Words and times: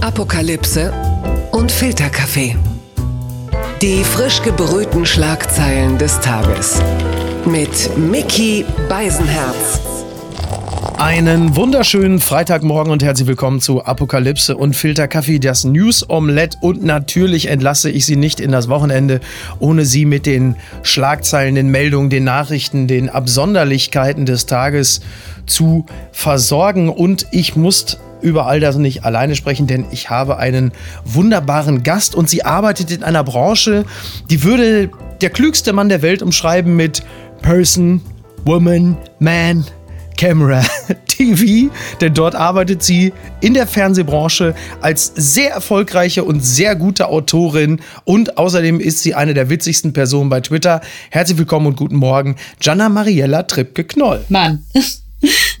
Apokalypse 0.00 0.92
und 1.50 1.72
Filterkaffee. 1.72 2.54
Die 3.82 4.04
frisch 4.04 4.40
gebrühten 4.42 5.04
Schlagzeilen 5.04 5.98
des 5.98 6.20
Tages. 6.20 6.80
Mit 7.44 7.96
Mickey 7.98 8.64
Beisenherz. 8.88 9.80
Einen 10.98 11.56
wunderschönen 11.56 12.20
Freitagmorgen 12.20 12.92
und 12.92 13.02
herzlich 13.02 13.26
willkommen 13.26 13.60
zu 13.60 13.84
Apokalypse 13.84 14.56
und 14.56 14.76
Filterkaffee, 14.76 15.40
das 15.40 15.64
News 15.64 16.08
Omelette. 16.08 16.58
Und 16.60 16.84
natürlich 16.84 17.48
entlasse 17.48 17.90
ich 17.90 18.06
Sie 18.06 18.16
nicht 18.16 18.38
in 18.38 18.52
das 18.52 18.68
Wochenende, 18.68 19.18
ohne 19.58 19.84
Sie 19.84 20.04
mit 20.04 20.26
den 20.26 20.54
Schlagzeilen, 20.84 21.56
den 21.56 21.70
Meldungen, 21.70 22.08
den 22.08 22.24
Nachrichten, 22.24 22.86
den 22.86 23.08
Absonderlichkeiten 23.08 24.26
des 24.26 24.46
Tages 24.46 25.00
zu 25.46 25.86
versorgen. 26.12 26.88
Und 26.88 27.26
ich 27.32 27.56
muss 27.56 27.98
über 28.20 28.46
all 28.46 28.60
das 28.60 28.76
nicht 28.76 29.04
alleine 29.04 29.36
sprechen, 29.36 29.66
denn 29.66 29.86
ich 29.90 30.10
habe 30.10 30.38
einen 30.38 30.72
wunderbaren 31.04 31.82
Gast 31.82 32.14
und 32.14 32.28
sie 32.28 32.44
arbeitet 32.44 32.90
in 32.90 33.02
einer 33.02 33.24
Branche, 33.24 33.84
die 34.30 34.42
würde 34.42 34.90
der 35.20 35.30
klügste 35.30 35.72
Mann 35.72 35.88
der 35.88 36.02
Welt 36.02 36.22
umschreiben 36.22 36.76
mit 36.76 37.02
Person, 37.42 38.00
Woman, 38.44 38.96
Man, 39.18 39.64
Camera 40.16 40.62
TV, 41.06 41.72
denn 42.00 42.12
dort 42.12 42.34
arbeitet 42.34 42.82
sie 42.82 43.12
in 43.40 43.54
der 43.54 43.66
Fernsehbranche 43.66 44.54
als 44.80 45.12
sehr 45.14 45.52
erfolgreiche 45.52 46.24
und 46.24 46.40
sehr 46.44 46.74
gute 46.74 47.08
Autorin 47.08 47.80
und 48.04 48.36
außerdem 48.36 48.80
ist 48.80 49.00
sie 49.00 49.14
eine 49.14 49.32
der 49.32 49.48
witzigsten 49.48 49.92
Personen 49.92 50.28
bei 50.28 50.40
Twitter. 50.40 50.80
Herzlich 51.10 51.38
willkommen 51.38 51.66
und 51.66 51.76
guten 51.76 51.96
Morgen, 51.96 52.36
Gianna 52.58 52.88
Mariella 52.88 53.44
Trippke-Knoll. 53.44 54.24
Mann. 54.28 54.64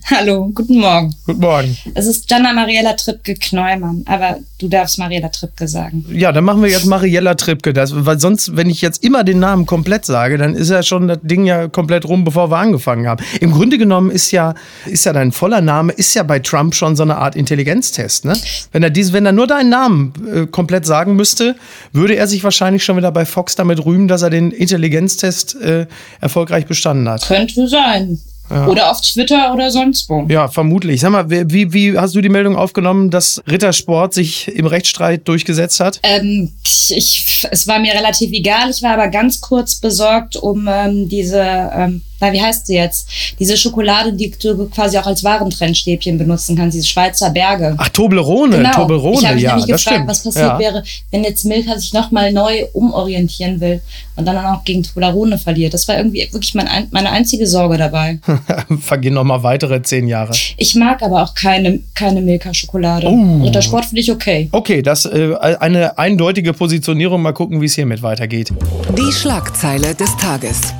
Hallo, 0.10 0.50
guten 0.54 0.78
Morgen. 0.78 1.14
Guten 1.26 1.40
Morgen. 1.40 1.76
Es 1.94 2.06
ist 2.06 2.28
Gianna 2.28 2.54
Mariella 2.54 2.94
Trippke 2.94 3.34
Knollmann, 3.34 4.04
aber 4.06 4.38
du 4.58 4.68
darfst 4.68 4.98
Mariella 4.98 5.28
Trippke 5.28 5.68
sagen. 5.68 6.06
Ja, 6.10 6.32
dann 6.32 6.44
machen 6.44 6.62
wir 6.62 6.70
jetzt 6.70 6.86
Mariella 6.86 7.34
Trippke, 7.34 7.74
das, 7.74 7.92
weil 7.94 8.18
sonst, 8.18 8.56
wenn 8.56 8.70
ich 8.70 8.80
jetzt 8.80 9.04
immer 9.04 9.22
den 9.22 9.38
Namen 9.38 9.66
komplett 9.66 10.06
sage, 10.06 10.38
dann 10.38 10.54
ist 10.54 10.70
ja 10.70 10.82
schon 10.82 11.08
das 11.08 11.18
Ding 11.22 11.44
ja 11.44 11.68
komplett 11.68 12.06
rum, 12.06 12.24
bevor 12.24 12.50
wir 12.50 12.56
angefangen 12.56 13.06
haben. 13.06 13.22
Im 13.40 13.52
Grunde 13.52 13.76
genommen 13.76 14.10
ist 14.10 14.30
ja, 14.30 14.54
ist 14.86 15.04
ja 15.04 15.12
dein 15.12 15.30
voller 15.30 15.60
Name, 15.60 15.92
ist 15.92 16.14
ja 16.14 16.22
bei 16.22 16.38
Trump 16.38 16.74
schon 16.74 16.96
so 16.96 17.02
eine 17.02 17.18
Art 17.18 17.36
Intelligenztest, 17.36 18.24
ne? 18.24 18.34
Wenn 18.72 18.82
er 18.82 18.90
dies, 18.90 19.12
wenn 19.12 19.26
er 19.26 19.32
nur 19.32 19.46
deinen 19.46 19.68
Namen 19.68 20.14
äh, 20.32 20.46
komplett 20.46 20.86
sagen 20.86 21.16
müsste, 21.16 21.54
würde 21.92 22.16
er 22.16 22.26
sich 22.26 22.42
wahrscheinlich 22.44 22.82
schon 22.82 22.96
wieder 22.96 23.12
bei 23.12 23.26
Fox 23.26 23.56
damit 23.56 23.84
rühmen, 23.84 24.08
dass 24.08 24.22
er 24.22 24.30
den 24.30 24.52
Intelligenztest 24.52 25.60
äh, 25.60 25.86
erfolgreich 26.20 26.64
bestanden 26.64 27.08
hat. 27.10 27.26
Könnte 27.26 27.68
sein. 27.68 28.18
Ja. 28.50 28.66
Oder 28.66 28.90
auf 28.90 29.00
Twitter 29.00 29.52
oder 29.52 29.70
sonst 29.70 30.08
wo. 30.08 30.26
Ja, 30.28 30.48
vermutlich. 30.48 31.00
Sag 31.00 31.10
mal, 31.10 31.28
wie, 31.28 31.72
wie 31.72 31.98
hast 31.98 32.14
du 32.14 32.20
die 32.20 32.28
Meldung 32.28 32.56
aufgenommen, 32.56 33.10
dass 33.10 33.42
Rittersport 33.48 34.14
sich 34.14 34.48
im 34.48 34.66
Rechtsstreit 34.66 35.26
durchgesetzt 35.28 35.80
hat? 35.80 36.00
Ähm, 36.02 36.52
ich, 36.88 37.46
es 37.50 37.66
war 37.66 37.78
mir 37.78 37.92
relativ 37.92 38.32
egal. 38.32 38.70
Ich 38.70 38.82
war 38.82 38.92
aber 38.92 39.08
ganz 39.08 39.40
kurz 39.40 39.74
besorgt 39.76 40.36
um 40.36 40.68
ähm, 40.70 41.08
diese 41.08 41.40
ähm, 41.74 42.02
na, 42.20 42.32
wie 42.32 42.40
heißt 42.40 42.66
sie 42.66 42.74
jetzt? 42.74 43.08
Diese 43.38 43.56
Schokolade, 43.56 44.12
die 44.12 44.30
du 44.30 44.68
quasi 44.68 44.98
auch 44.98 45.06
als 45.06 45.22
Warentrennstäbchen 45.22 46.18
benutzen 46.18 46.56
kannst, 46.56 46.76
diese 46.76 46.86
Schweizer 46.86 47.30
Berge. 47.30 47.74
Ach, 47.76 47.88
Toblerone, 47.88 48.58
genau. 48.58 48.72
Toblerone, 48.72 49.18
ich 49.18 49.24
habe 49.24 49.34
mich 49.34 49.44
ja, 49.44 49.50
nämlich 49.56 49.66
das 49.70 49.84
gefragt, 49.84 50.08
was 50.08 50.24
passiert 50.24 50.46
ja. 50.46 50.58
wäre, 50.58 50.82
wenn 51.10 51.24
jetzt 51.24 51.44
Milka 51.44 51.78
sich 51.78 51.92
nochmal 51.92 52.32
neu 52.32 52.64
umorientieren 52.72 53.60
will 53.60 53.80
und 54.16 54.24
dann 54.24 54.36
auch 54.44 54.64
gegen 54.64 54.82
Toblerone 54.82 55.38
verliert. 55.38 55.74
Das 55.74 55.86
war 55.86 55.96
irgendwie 55.96 56.28
wirklich 56.32 56.54
mein, 56.54 56.66
meine 56.90 57.10
einzige 57.10 57.46
Sorge 57.46 57.78
dabei. 57.78 58.18
Vergehen 58.80 59.14
nochmal 59.14 59.42
weitere 59.42 59.82
zehn 59.82 60.08
Jahre. 60.08 60.32
Ich 60.56 60.74
mag 60.74 61.02
aber 61.02 61.22
auch 61.22 61.34
keine, 61.34 61.80
keine 61.94 62.20
Milka-Schokolade. 62.20 63.06
Oh. 63.06 63.42
Rittersport 63.44 63.86
finde 63.86 64.00
ich 64.00 64.10
okay. 64.10 64.48
Okay, 64.50 64.82
das 64.82 65.04
äh, 65.04 65.34
eine 65.38 65.98
eindeutige 65.98 66.52
Positionierung. 66.52 67.22
Mal 67.22 67.32
gucken, 67.32 67.60
wie 67.60 67.66
es 67.66 67.74
hiermit 67.74 68.02
weitergeht. 68.02 68.52
Die 68.96 69.12
Schlagzeile 69.12 69.94
des 69.94 70.16
Tages. 70.16 70.74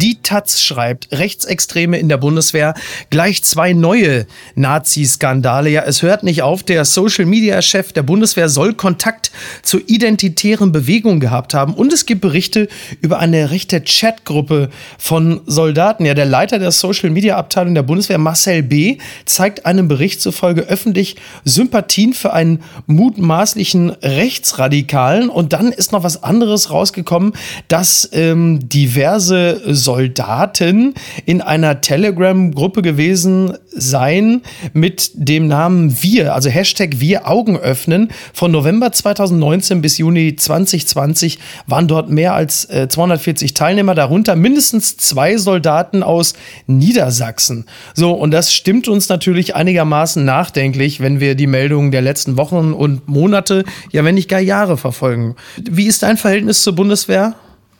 Die 0.00 0.22
Taz 0.22 0.62
schreibt, 0.62 1.08
Rechtsextreme 1.10 1.98
in 1.98 2.08
der 2.08 2.18
Bundeswehr, 2.18 2.74
gleich 3.10 3.42
zwei 3.42 3.72
neue 3.72 4.26
Nazi-Skandale. 4.54 5.70
Ja, 5.70 5.82
es 5.82 6.02
hört 6.02 6.22
nicht 6.22 6.42
auf. 6.42 6.62
Der 6.62 6.84
Social-Media-Chef 6.84 7.92
der 7.92 8.04
Bundeswehr 8.04 8.48
soll 8.48 8.74
Kontakt 8.74 9.32
zur 9.62 9.80
identitären 9.86 10.70
Bewegung 10.70 11.18
gehabt 11.18 11.52
haben. 11.52 11.74
Und 11.74 11.92
es 11.92 12.06
gibt 12.06 12.20
Berichte 12.20 12.68
über 13.00 13.18
eine 13.18 13.50
rechte 13.50 13.80
Chatgruppe 13.80 14.70
von 14.98 15.40
Soldaten. 15.46 16.04
Ja, 16.04 16.14
der 16.14 16.26
Leiter 16.26 16.60
der 16.60 16.70
Social-Media-Abteilung 16.70 17.74
der 17.74 17.82
Bundeswehr, 17.82 18.18
Marcel 18.18 18.62
B., 18.62 18.98
zeigt 19.24 19.66
einem 19.66 19.88
Bericht 19.88 20.20
zufolge 20.20 20.62
öffentlich 20.62 21.16
Sympathien 21.44 22.14
für 22.14 22.32
einen 22.32 22.62
mutmaßlichen 22.86 23.90
Rechtsradikalen. 23.90 25.28
Und 25.28 25.52
dann 25.52 25.72
ist 25.72 25.90
noch 25.90 26.04
was 26.04 26.22
anderes 26.22 26.70
rausgekommen, 26.70 27.32
dass 27.66 28.08
ähm, 28.12 28.68
diverse 28.68 29.60
Soldaten 29.88 30.92
in 31.24 31.40
einer 31.40 31.80
Telegram-Gruppe 31.80 32.82
gewesen 32.82 33.56
sein 33.70 34.42
mit 34.74 35.12
dem 35.14 35.46
Namen 35.46 36.02
Wir, 36.02 36.34
also 36.34 36.50
Hashtag 36.50 37.00
Wir 37.00 37.26
Augen 37.26 37.56
öffnen. 37.56 38.10
Von 38.34 38.50
November 38.52 38.92
2019 38.92 39.80
bis 39.80 39.96
Juni 39.96 40.36
2020 40.36 41.38
waren 41.66 41.88
dort 41.88 42.10
mehr 42.10 42.34
als 42.34 42.66
äh, 42.66 42.86
240 42.86 43.54
Teilnehmer, 43.54 43.94
darunter 43.94 44.36
mindestens 44.36 44.98
zwei 44.98 45.38
Soldaten 45.38 46.02
aus 46.02 46.34
Niedersachsen. 46.66 47.64
So, 47.94 48.12
und 48.12 48.32
das 48.32 48.52
stimmt 48.52 48.88
uns 48.88 49.08
natürlich 49.08 49.56
einigermaßen 49.56 50.22
nachdenklich, 50.22 51.00
wenn 51.00 51.18
wir 51.18 51.34
die 51.34 51.46
Meldungen 51.46 51.92
der 51.92 52.02
letzten 52.02 52.36
Wochen 52.36 52.74
und 52.74 53.08
Monate, 53.08 53.64
ja 53.90 54.04
wenn 54.04 54.16
nicht 54.16 54.28
gar 54.28 54.40
Jahre 54.40 54.76
verfolgen. 54.76 55.34
Wie 55.56 55.86
ist 55.86 56.02
dein 56.02 56.18
Verhältnis 56.18 56.62
zur 56.62 56.74
Bundeswehr? 56.74 57.36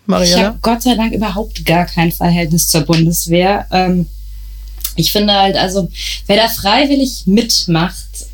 Mariella? 0.08 0.38
Ich 0.38 0.44
habe 0.44 0.58
Gott 0.62 0.82
sei 0.82 0.94
Dank 0.94 1.12
überhaupt 1.12 1.64
gar 1.64 1.84
kein 1.84 2.10
Verhältnis 2.10 2.68
zur 2.68 2.80
Bundeswehr. 2.80 3.66
Ähm, 3.70 4.06
ich 4.96 5.12
finde 5.12 5.34
halt, 5.34 5.56
also, 5.56 5.88
wer 6.26 6.36
da 6.36 6.48
freiwillig 6.48 7.24
mitmacht, 7.26 8.26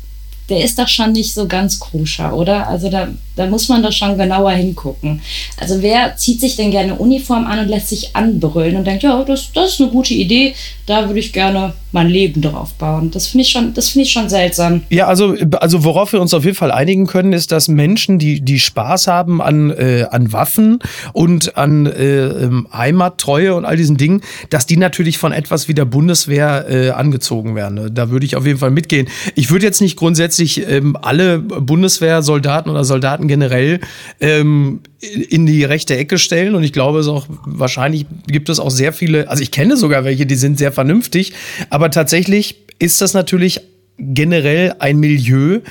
der 0.49 0.63
ist 0.63 0.77
doch 0.77 0.87
schon 0.87 1.11
nicht 1.11 1.33
so 1.33 1.47
ganz 1.47 1.79
koscher, 1.79 2.35
oder? 2.35 2.67
Also 2.67 2.89
da, 2.89 3.07
da 3.35 3.47
muss 3.47 3.67
man 3.67 3.81
doch 3.81 3.91
schon 3.91 4.17
genauer 4.17 4.51
hingucken. 4.51 5.21
Also 5.57 5.81
wer 5.81 6.15
zieht 6.17 6.39
sich 6.39 6.55
denn 6.55 6.71
gerne 6.71 6.95
Uniform 6.95 7.47
an 7.47 7.59
und 7.59 7.67
lässt 7.67 7.89
sich 7.89 8.15
anbrüllen 8.15 8.75
und 8.75 8.85
denkt, 8.85 9.03
ja, 9.03 9.23
das, 9.23 9.51
das 9.53 9.73
ist 9.73 9.81
eine 9.81 9.89
gute 9.89 10.13
Idee, 10.13 10.53
da 10.85 11.07
würde 11.07 11.19
ich 11.19 11.33
gerne 11.33 11.73
mein 11.95 12.09
Leben 12.09 12.41
drauf 12.41 12.73
bauen. 12.73 13.09
Das 13.09 13.27
finde 13.27 13.43
ich 13.43 13.49
schon, 13.49 13.73
das 13.73 13.89
finde 13.89 14.05
ich 14.05 14.11
schon 14.11 14.29
seltsam. 14.29 14.81
Ja, 14.89 15.07
also, 15.07 15.33
also 15.59 15.83
worauf 15.83 16.13
wir 16.13 16.21
uns 16.21 16.33
auf 16.33 16.43
jeden 16.43 16.57
Fall 16.57 16.71
einigen 16.71 17.07
können, 17.07 17.33
ist, 17.33 17.51
dass 17.51 17.67
Menschen, 17.67 18.19
die, 18.19 18.41
die 18.41 18.59
Spaß 18.59 19.07
haben 19.07 19.41
an, 19.41 19.71
äh, 19.71 20.05
an 20.11 20.31
Waffen 20.31 20.79
und 21.13 21.57
an 21.57 21.85
äh, 21.87 22.49
Heimattreue 22.71 23.55
und 23.55 23.65
all 23.65 23.77
diesen 23.77 23.97
Dingen, 23.97 24.21
dass 24.49 24.65
die 24.65 24.77
natürlich 24.77 25.17
von 25.17 25.31
etwas 25.31 25.67
wie 25.67 25.73
der 25.73 25.85
Bundeswehr 25.85 26.65
äh, 26.69 26.89
angezogen 26.91 27.55
werden. 27.55 27.93
Da 27.93 28.09
würde 28.09 28.25
ich 28.25 28.35
auf 28.35 28.45
jeden 28.45 28.59
Fall 28.59 28.71
mitgehen. 28.71 29.07
Ich 29.33 29.49
würde 29.49 29.65
jetzt 29.65 29.81
nicht 29.81 29.95
grundsätzlich 29.95 30.69
ähm, 30.69 30.97
alle 31.01 31.39
Bundeswehrsoldaten 31.39 32.69
oder 32.69 32.83
Soldaten 32.83 33.27
generell 33.29 33.79
ähm, 34.19 34.81
in 35.29 35.45
die 35.45 35.63
rechte 35.63 35.95
Ecke 35.95 36.17
stellen. 36.17 36.55
Und 36.55 36.63
ich 36.63 36.73
glaube, 36.73 36.99
es 36.99 37.07
auch 37.07 37.25
wahrscheinlich 37.45 38.05
gibt 38.27 38.49
es 38.49 38.59
auch 38.59 38.71
sehr 38.71 38.93
viele, 38.93 39.29
also 39.29 39.41
ich 39.41 39.51
kenne 39.51 39.77
sogar 39.77 40.03
welche, 40.03 40.25
die 40.25 40.35
sind 40.35 40.57
sehr 40.57 40.71
vernünftig, 40.71 41.33
aber 41.69 41.84
tatsächlich 41.91 42.55
ist 42.79 43.01
das 43.01 43.13
natürlich 43.13 43.61
generell 43.97 44.75
ein 44.79 44.97
Milieu, 44.97 45.61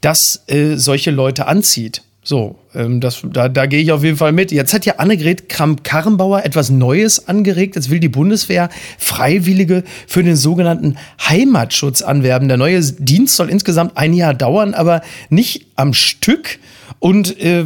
das 0.00 0.42
äh, 0.46 0.76
solche 0.76 1.10
Leute 1.10 1.46
anzieht. 1.46 2.02
So, 2.26 2.58
ähm, 2.74 3.02
das, 3.02 3.20
da, 3.22 3.50
da 3.50 3.66
gehe 3.66 3.80
ich 3.80 3.92
auf 3.92 4.02
jeden 4.02 4.16
Fall 4.16 4.32
mit. 4.32 4.50
Jetzt 4.50 4.72
hat 4.72 4.86
ja 4.86 4.94
Annegret 4.96 5.50
Kramp-Karrenbauer 5.50 6.44
etwas 6.44 6.70
Neues 6.70 7.28
angeregt. 7.28 7.76
Jetzt 7.76 7.90
will 7.90 8.00
die 8.00 8.08
Bundeswehr 8.08 8.70
Freiwillige 8.98 9.84
für 10.06 10.22
den 10.22 10.34
sogenannten 10.34 10.96
Heimatschutz 11.20 12.00
anwerben. 12.00 12.48
Der 12.48 12.56
neue 12.56 12.80
Dienst 12.80 13.36
soll 13.36 13.50
insgesamt 13.50 13.98
ein 13.98 14.14
Jahr 14.14 14.32
dauern, 14.32 14.72
aber 14.72 15.02
nicht 15.28 15.66
am 15.76 15.92
Stück. 15.92 16.58
Und 16.98 17.38
äh, 17.40 17.64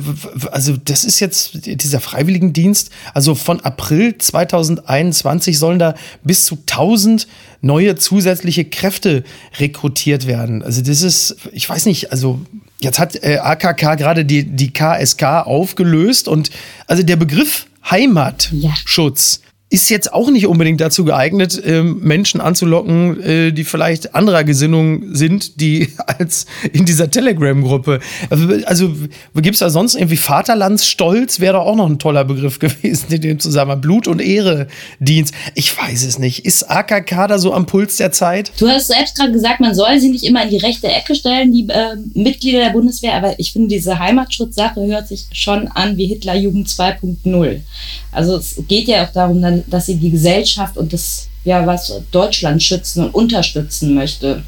also 0.51 0.77
das 0.77 1.05
ist 1.05 1.21
jetzt 1.21 1.61
dieser 1.65 2.01
Freiwilligendienst. 2.01 2.91
Also 3.15 3.35
von 3.35 3.61
April 3.61 4.17
2021 4.19 5.59
sollen 5.59 5.79
da 5.79 5.95
bis 6.25 6.45
zu 6.45 6.57
1000 6.57 7.27
neue 7.61 7.97
zusätzliche 7.97 8.65
Kräfte 8.65 9.25
rekrutiert 9.59 10.27
werden. 10.27 10.63
Also 10.63 10.83
das 10.83 11.03
ist, 11.03 11.37
ich 11.53 11.69
weiß 11.69 11.87
nicht, 11.87 12.13
also 12.13 12.41
jetzt 12.81 12.99
hat 12.99 13.23
äh, 13.23 13.39
AKK 13.39 13.97
gerade 13.97 14.25
die, 14.25 14.45
die 14.45 14.73
KSK 14.73 15.45
aufgelöst 15.45 16.29
und 16.29 16.51
also 16.87 17.03
der 17.03 17.17
Begriff 17.17 17.67
Heimatschutz. 17.91 19.41
Ist 19.71 19.91
jetzt 19.91 20.15
auch 20.15 20.31
nicht 20.31 20.47
unbedingt 20.47 20.81
dazu 20.81 21.05
geeignet, 21.05 21.61
ähm, 21.65 22.01
Menschen 22.01 22.41
anzulocken, 22.41 23.21
äh, 23.23 23.53
die 23.53 23.65
vielleicht 23.65 24.15
anderer 24.15 24.43
Gesinnung 24.43 25.15
sind, 25.15 25.61
die 25.61 25.93
als 26.07 26.47
in 26.73 26.87
dieser 26.87 27.11
Telegram-Gruppe. 27.11 28.01
Also 28.65 28.95
gibt 29.35 29.55
es 29.55 29.61
da 29.61 29.69
sonst 29.69 29.95
irgendwie 29.95 30.17
Vaterlandsstolz? 30.17 31.41
Wäre 31.41 31.55
doch 31.55 31.67
auch 31.67 31.77
noch 31.77 31.89
ein 31.89 31.99
toller 31.99 32.25
Begriff 32.25 32.59
gewesen 32.61 33.13
in 33.13 33.21
dem 33.21 33.41
Zusammenhang. 33.41 33.83
Blut- 33.83 34.09
und 34.09 34.23
Ehre-Dienst. 34.23 35.35
Ich 35.55 35.77
weiß 35.77 36.05
es 36.05 36.19
nicht. 36.19 36.47
Ist 36.47 36.71
AKK 36.71 37.29
da 37.29 37.39
so 37.39 37.53
am 37.53 37.67
Puls 37.67 37.99
der 37.99 38.11
Zeit? 38.11 38.53
Du 38.59 38.69
hast 38.69 38.87
selbst 38.87 39.17
gerade 39.17 39.33
gesagt, 39.33 39.61
man 39.61 39.75
soll 39.75 40.01
sie 40.01 40.09
nicht 40.09 40.25
immer 40.25 40.45
in 40.45 40.51
die 40.51 40.57
rechte 40.57 40.89
Ecke 40.89 41.15
stellen, 41.15 41.53
die 41.53 41.69
äh, 41.69 41.97
Mitglieder 42.15 42.61
der 42.61 42.71
Bundeswehr, 42.71 43.15
aber 43.15 43.39
ich 43.39 43.53
finde, 43.53 43.69
diese 43.69 43.99
Heimatschutzsache 43.99 44.87
hört 44.87 45.09
sich 45.09 45.27
schon 45.33 45.69
an 45.69 45.99
wie 45.99 46.07
Hitlerjugend 46.07 46.69
2.0. 46.69 47.61
Also 48.13 48.37
es 48.37 48.63
geht 48.67 48.89
ja 48.89 49.05
auch 49.05 49.13
darum, 49.13 49.43
dann 49.43 49.58
dass 49.67 49.87
sie 49.87 49.97
die 49.97 50.11
Gesellschaft 50.11 50.77
und 50.77 50.93
das, 50.93 51.29
ja, 51.45 51.67
was 51.67 51.93
Deutschland 52.11 52.63
schützen 52.63 53.05
und 53.05 53.15
unterstützen 53.15 53.95
möchte. 53.95 54.43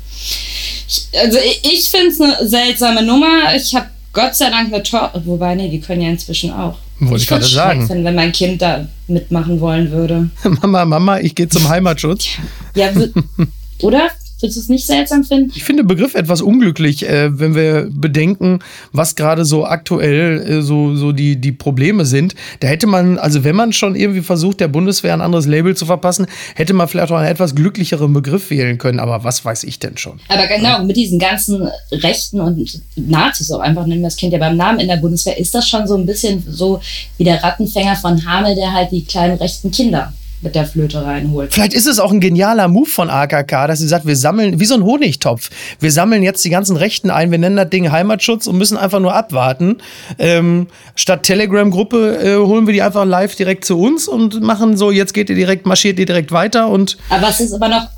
Ich, 0.88 1.06
also 1.18 1.38
ich, 1.38 1.60
ich 1.72 1.90
finde 1.90 2.08
es 2.08 2.20
eine 2.20 2.48
seltsame 2.48 3.02
Nummer. 3.02 3.54
Ich 3.56 3.74
habe 3.74 3.86
Gott 4.12 4.34
sei 4.34 4.50
Dank 4.50 4.72
eine 4.72 4.82
Tochter, 4.82 5.22
wobei, 5.24 5.54
nee, 5.54 5.68
die 5.68 5.80
können 5.80 6.02
ja 6.02 6.10
inzwischen 6.10 6.52
auch. 6.52 6.76
Wollte 6.98 7.22
ich, 7.22 7.28
gerade 7.28 7.44
sagen. 7.44 7.86
Finden, 7.86 8.04
wenn 8.04 8.14
mein 8.14 8.32
Kind 8.32 8.60
da 8.60 8.86
mitmachen 9.06 9.60
wollen 9.60 9.90
würde. 9.90 10.28
Mama, 10.62 10.84
Mama, 10.84 11.20
ich 11.20 11.34
gehe 11.34 11.48
zum 11.48 11.68
Heimatschutz. 11.68 12.26
Ja, 12.74 12.90
oder? 13.82 14.10
Würdest 14.40 14.56
du 14.56 14.60
es 14.62 14.68
nicht 14.68 14.86
seltsam 14.86 15.24
finden? 15.24 15.52
Ich 15.54 15.64
finde 15.64 15.82
den 15.82 15.88
Begriff 15.88 16.14
etwas 16.14 16.40
unglücklich, 16.40 17.08
äh, 17.08 17.38
wenn 17.38 17.54
wir 17.54 17.88
bedenken, 17.90 18.60
was 18.92 19.16
gerade 19.16 19.44
so 19.44 19.66
aktuell 19.66 20.40
äh, 20.40 20.62
so, 20.62 20.94
so 20.96 21.12
die, 21.12 21.36
die 21.36 21.52
Probleme 21.52 22.04
sind. 22.04 22.34
Da 22.60 22.68
hätte 22.68 22.86
man, 22.86 23.18
also 23.18 23.44
wenn 23.44 23.56
man 23.56 23.72
schon 23.72 23.94
irgendwie 23.94 24.22
versucht, 24.22 24.60
der 24.60 24.68
Bundeswehr 24.68 25.12
ein 25.12 25.20
anderes 25.20 25.46
Label 25.46 25.76
zu 25.76 25.86
verpassen, 25.86 26.26
hätte 26.54 26.72
man 26.72 26.88
vielleicht 26.88 27.12
auch 27.12 27.16
einen 27.16 27.28
etwas 27.28 27.54
glücklicheren 27.54 28.12
Begriff 28.12 28.50
wählen 28.50 28.78
können. 28.78 28.98
Aber 28.98 29.24
was 29.24 29.44
weiß 29.44 29.64
ich 29.64 29.78
denn 29.78 29.96
schon? 29.96 30.20
Aber 30.28 30.46
genau, 30.46 30.82
mit 30.84 30.96
diesen 30.96 31.18
ganzen 31.18 31.68
Rechten 31.92 32.40
und 32.40 32.80
Nazis 32.96 33.50
auch 33.50 33.60
einfach, 33.60 33.86
nennen 33.86 34.00
wir 34.00 34.08
das 34.08 34.16
Kind 34.16 34.32
ja 34.32 34.38
beim 34.38 34.56
Namen 34.56 34.80
in 34.80 34.88
der 34.88 34.96
Bundeswehr, 34.96 35.38
ist 35.38 35.54
das 35.54 35.68
schon 35.68 35.86
so 35.86 35.96
ein 35.96 36.06
bisschen 36.06 36.42
so 36.48 36.80
wie 37.18 37.24
der 37.24 37.42
Rattenfänger 37.42 37.96
von 37.96 38.24
Hamel, 38.24 38.54
der 38.54 38.72
halt 38.72 38.90
die 38.92 39.04
kleinen 39.04 39.36
rechten 39.38 39.70
Kinder 39.70 40.12
mit 40.42 40.54
der 40.54 40.66
Flöte 40.66 41.04
reinholt. 41.04 41.52
Vielleicht 41.52 41.74
ist 41.74 41.86
es 41.86 41.98
auch 41.98 42.12
ein 42.12 42.20
genialer 42.20 42.68
Move 42.68 42.88
von 42.88 43.10
AKK, 43.10 43.66
dass 43.66 43.78
sie 43.78 43.88
sagt, 43.88 44.06
wir 44.06 44.16
sammeln, 44.16 44.58
wie 44.60 44.64
so 44.64 44.74
ein 44.74 44.84
Honigtopf, 44.84 45.50
wir 45.80 45.92
sammeln 45.92 46.22
jetzt 46.22 46.44
die 46.44 46.50
ganzen 46.50 46.76
Rechten 46.76 47.10
ein, 47.10 47.30
wir 47.30 47.38
nennen 47.38 47.56
das 47.56 47.70
Ding 47.70 47.90
Heimatschutz 47.90 48.46
und 48.46 48.56
müssen 48.56 48.78
einfach 48.78 49.00
nur 49.00 49.14
abwarten. 49.14 49.78
Ähm, 50.18 50.68
statt 50.94 51.24
Telegram-Gruppe 51.24 52.18
äh, 52.18 52.36
holen 52.36 52.66
wir 52.66 52.72
die 52.72 52.82
einfach 52.82 53.04
live 53.04 53.34
direkt 53.36 53.64
zu 53.64 53.78
uns 53.78 54.08
und 54.08 54.40
machen 54.40 54.76
so, 54.76 54.90
jetzt 54.90 55.12
geht 55.12 55.28
ihr 55.28 55.36
direkt, 55.36 55.66
marschiert 55.66 55.98
ihr 55.98 56.06
direkt 56.06 56.32
weiter 56.32 56.68
und. 56.68 56.96
Aber 57.10 57.28
es 57.28 57.40
ist 57.40 57.52
aber 57.52 57.68
noch 57.68 57.88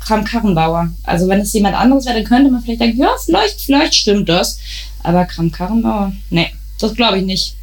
Kram 0.00 0.24
Karrenbauer. 0.24 0.90
Also 1.04 1.28
wenn 1.28 1.40
es 1.40 1.52
jemand 1.52 1.76
anderes 1.76 2.06
wäre, 2.06 2.16
dann 2.16 2.24
könnte 2.24 2.50
man 2.50 2.62
vielleicht 2.62 2.80
denken, 2.80 2.98
ja, 2.98 3.10
vielleicht, 3.24 3.60
vielleicht 3.60 3.94
stimmt 3.94 4.28
das. 4.28 4.58
Aber 5.02 5.24
Kram 5.24 5.52
Karrenbauer, 5.52 6.12
nee, 6.30 6.50
das 6.80 6.94
glaube 6.94 7.18
ich 7.18 7.24
nicht. 7.24 7.55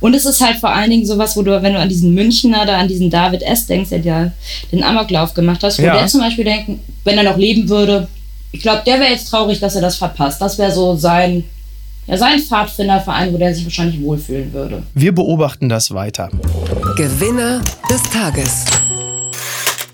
Und 0.00 0.14
es 0.14 0.24
ist 0.24 0.40
halt 0.40 0.56
vor 0.56 0.70
allen 0.70 0.90
Dingen 0.90 1.06
sowas, 1.06 1.36
wo 1.36 1.42
du, 1.42 1.62
wenn 1.62 1.74
du 1.74 1.78
an 1.78 1.88
diesen 1.88 2.14
Münchner 2.14 2.62
oder 2.62 2.76
an 2.76 2.88
diesen 2.88 3.10
David 3.10 3.42
S. 3.42 3.66
denkst, 3.66 3.90
der 3.90 4.00
ja 4.00 4.32
den 4.72 4.82
Amoklauf 4.82 5.34
gemacht 5.34 5.62
hast, 5.62 5.78
wo 5.78 5.82
ja. 5.82 5.94
der 5.94 6.06
zum 6.06 6.20
Beispiel 6.20 6.44
denken, 6.44 6.80
wenn 7.04 7.18
er 7.18 7.24
noch 7.24 7.36
leben 7.36 7.68
würde, 7.68 8.08
ich 8.52 8.62
glaube, 8.62 8.82
der 8.86 9.00
wäre 9.00 9.10
jetzt 9.10 9.28
traurig, 9.28 9.60
dass 9.60 9.74
er 9.74 9.82
das 9.82 9.96
verpasst. 9.96 10.40
Das 10.40 10.56
wäre 10.58 10.72
so 10.72 10.96
sein, 10.96 11.44
ja, 12.06 12.16
sein 12.16 12.38
Pfadfinderverein, 12.38 13.32
wo 13.32 13.38
der 13.38 13.54
sich 13.54 13.64
wahrscheinlich 13.64 14.00
wohlfühlen 14.00 14.52
würde. 14.52 14.82
Wir 14.94 15.14
beobachten 15.14 15.68
das 15.68 15.92
weiter. 15.92 16.30
Gewinner 16.96 17.60
des 17.90 18.02
Tages 18.04 18.64